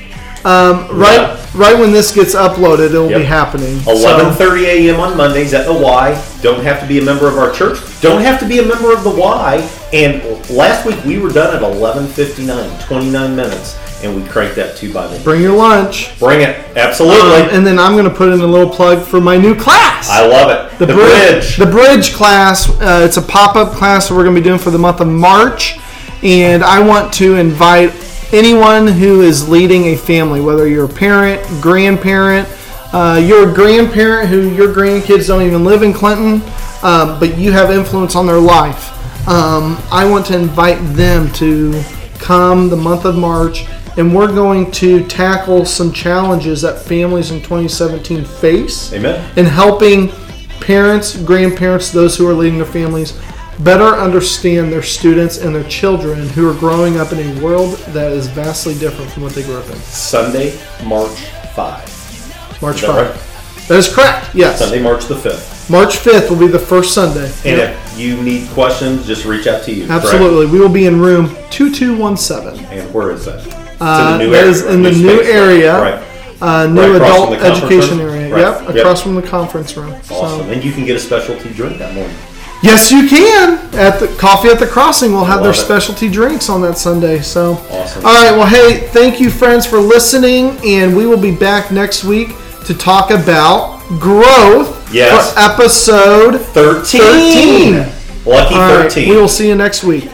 Um, 0.44 0.88
right, 0.90 1.14
Yeah. 1.20 1.36
right 1.54 1.78
when 1.78 1.92
this 1.92 2.10
gets 2.10 2.34
uploaded, 2.34 2.92
it 2.92 2.98
will 2.98 3.08
Yep. 3.08 3.20
be 3.20 3.24
happening. 3.24 3.80
So- 3.84 3.92
11:30 3.92 4.66
a.m. 4.66 4.98
on 4.98 5.16
Mondays 5.16 5.54
at 5.54 5.66
the 5.66 5.72
Y. 5.72 6.18
Don't 6.42 6.64
have 6.64 6.80
to 6.80 6.86
be 6.86 6.98
a 6.98 7.02
member 7.02 7.28
of 7.28 7.38
our 7.38 7.52
church. 7.52 7.78
Don't 8.00 8.20
have 8.20 8.40
to 8.40 8.46
be 8.46 8.58
a 8.58 8.64
member 8.64 8.92
of 8.92 9.04
the 9.04 9.10
Y. 9.10 9.62
And 9.92 10.22
last 10.50 10.84
week 10.84 10.96
we 11.06 11.18
were 11.18 11.30
done 11.30 11.54
at 11.54 11.62
11:59, 11.62 12.68
29 12.88 13.36
minutes, 13.36 13.76
and 14.02 14.14
we 14.14 14.28
crank 14.28 14.54
that 14.54 14.76
two 14.76 14.92
by 14.92 15.06
Bible. 15.06 15.24
bring 15.24 15.42
your 15.42 15.56
lunch. 15.56 16.18
Bring 16.18 16.42
it, 16.42 16.56
absolutely. 16.76 17.42
Um, 17.42 17.48
and 17.50 17.66
then 17.66 17.78
I'm 17.78 17.92
going 17.92 18.04
to 18.04 18.14
put 18.14 18.32
in 18.32 18.40
a 18.40 18.46
little 18.46 18.70
plug 18.70 19.04
for 19.04 19.20
my 19.20 19.36
new 19.36 19.54
class. 19.54 20.08
I 20.08 20.26
love 20.26 20.50
it. 20.50 20.78
The, 20.78 20.86
Bri- 20.86 20.94
bridge. 20.94 21.56
The 21.56 21.66
bridge 21.66 22.12
class. 22.14 22.68
Uh, 22.80 23.02
it's 23.04 23.16
a 23.16 23.22
pop-up 23.22 23.72
class 23.76 24.08
that 24.08 24.14
we're 24.14 24.24
going 24.24 24.36
to 24.36 24.40
be 24.40 24.44
doing 24.44 24.58
for 24.58 24.70
the 24.70 24.78
month 24.78 25.00
of 25.00 25.08
March, 25.08 25.78
and 26.22 26.62
I 26.62 26.80
want 26.86 27.12
to 27.14 27.36
invite 27.36 27.92
anyone 28.32 28.86
who 28.86 29.22
is 29.22 29.48
leading 29.48 29.86
a 29.86 29.96
family, 29.96 30.40
whether 30.40 30.68
you're 30.68 30.84
a 30.84 30.88
parent, 30.88 31.42
grandparent, 31.62 32.48
uh, 32.92 33.20
you're 33.22 33.50
a 33.50 33.54
grandparent 33.54 34.28
who 34.28 34.50
your 34.50 34.72
grandkids 34.72 35.26
don't 35.26 35.42
even 35.42 35.64
live 35.64 35.82
in 35.82 35.92
Clinton, 35.92 36.42
um, 36.82 37.18
but 37.18 37.36
you 37.36 37.52
have 37.52 37.70
influence 37.70 38.14
on 38.14 38.26
their 38.26 38.38
life. 38.38 38.94
Um, 39.28 39.76
I 39.90 40.08
want 40.08 40.26
to 40.26 40.36
invite 40.36 40.78
them 40.94 41.30
to 41.34 41.82
come 42.18 42.68
the 42.68 42.76
month 42.76 43.04
of 43.04 43.16
March, 43.16 43.66
and 43.98 44.14
we're 44.14 44.32
going 44.32 44.70
to 44.70 45.04
tackle 45.08 45.64
some 45.66 45.92
challenges 45.92 46.62
that 46.62 46.78
families 46.80 47.30
in 47.32 47.38
2017 47.38 48.24
face 48.24 48.92
Amen. 48.92 49.28
in 49.36 49.44
helping 49.44 50.08
parents, 50.60 51.20
grandparents, 51.22 51.90
those 51.90 52.16
who 52.16 52.26
are 52.28 52.32
leading 52.32 52.58
their 52.58 52.66
families 52.66 53.20
better 53.60 53.86
understand 53.96 54.72
their 54.72 54.82
students 54.84 55.38
and 55.38 55.52
their 55.52 55.64
children 55.64 56.28
who 56.28 56.48
are 56.48 56.54
growing 56.58 56.96
up 56.96 57.12
in 57.12 57.18
a 57.18 57.42
world 57.42 57.76
that 57.88 58.12
is 58.12 58.28
vastly 58.28 58.78
different 58.78 59.10
from 59.10 59.24
what 59.24 59.32
they 59.32 59.42
grew 59.42 59.56
up 59.56 59.66
in. 59.68 59.76
Sunday, 59.78 60.56
March 60.84 61.18
5. 61.56 62.62
March 62.62 62.76
Is 62.76 62.80
that 62.82 62.86
5. 62.86 62.96
right? 63.10 63.68
That 63.68 63.78
is 63.78 63.92
correct, 63.92 64.34
yes. 64.34 64.60
Sunday, 64.60 64.80
March 64.80 65.06
the 65.06 65.16
5th. 65.16 65.68
March 65.70 65.96
5th 65.98 66.30
will 66.30 66.38
be 66.38 66.46
the 66.46 66.58
first 66.58 66.94
Sunday. 66.94 67.26
And 67.44 67.58
Yep. 67.58 67.76
if 67.86 67.98
you 67.98 68.22
need 68.22 68.48
questions, 68.50 69.06
just 69.06 69.24
reach 69.24 69.46
out 69.48 69.64
to 69.64 69.72
you. 69.72 69.86
correct? 69.86 70.04
Absolutely. 70.04 70.46
We 70.46 70.60
will 70.60 70.68
be 70.70 70.86
in 70.86 71.00
room 71.00 71.36
2217. 71.50 72.64
And 72.66 72.94
where 72.94 73.10
is 73.10 73.24
that? 73.26 73.67
Uh, 73.80 74.18
that 74.18 74.46
is 74.46 74.64
in 74.64 74.82
the 74.82 74.90
new 74.90 75.18
space, 75.18 75.28
area. 75.34 75.80
Right. 75.80 76.02
Uh, 76.40 76.66
new 76.66 76.80
Right 76.92 77.02
adult 77.02 77.28
from 77.30 77.38
the 77.38 77.42
conference 77.44 77.72
education 77.72 77.98
room? 77.98 78.10
area. 78.10 78.34
Right. 78.34 78.40
Yep, 78.40 78.62
Yep. 78.68 78.76
across 78.76 79.02
from 79.02 79.14
the 79.16 79.22
conference 79.22 79.76
room. 79.76 79.92
Awesome. 80.10 80.40
So, 80.46 80.50
And 80.50 80.62
you 80.64 80.72
can 80.72 80.84
get 80.84 80.96
a 80.96 81.00
specialty 81.00 81.50
drink 81.50 81.78
that 81.78 81.94
morning. 81.94 82.14
yes, 82.62 82.90
you 82.92 83.08
can. 83.08 83.58
At 83.74 83.98
the 84.00 84.06
coffee 84.18 84.48
at 84.48 84.58
the 84.60 84.66
crossing, 84.66 85.12
we'll 85.12 85.24
have 85.24 85.42
their 85.42 85.50
it. 85.52 85.56
specialty 85.56 86.08
drinks 86.08 86.48
on 86.48 86.60
that 86.62 86.78
Sunday. 86.78 87.20
So, 87.22 87.58
Awesome. 87.72 88.04
all 88.06 88.14
right. 88.14 88.36
Well, 88.36 88.46
hey, 88.46 88.86
thank 88.92 89.20
you, 89.20 89.30
friends, 89.30 89.66
for 89.66 89.78
listening, 89.80 90.58
and 90.64 90.96
we 90.96 91.06
will 91.06 91.16
be 91.20 91.32
back 91.32 91.70
next 91.72 92.04
week 92.04 92.28
to 92.66 92.74
talk 92.74 93.10
about 93.10 93.80
growth 93.98 94.76
Yes. 94.92 95.32
for 95.32 95.38
episode 95.40 96.40
13. 96.40 97.00
13. 97.00 97.86
Lucky 98.26 98.54
All 98.54 98.60
right, 98.60 98.82
13. 98.92 99.08
we 99.08 99.16
will 99.16 99.28
see 99.28 99.48
you 99.48 99.54
next 99.54 99.82
week. 99.84 100.08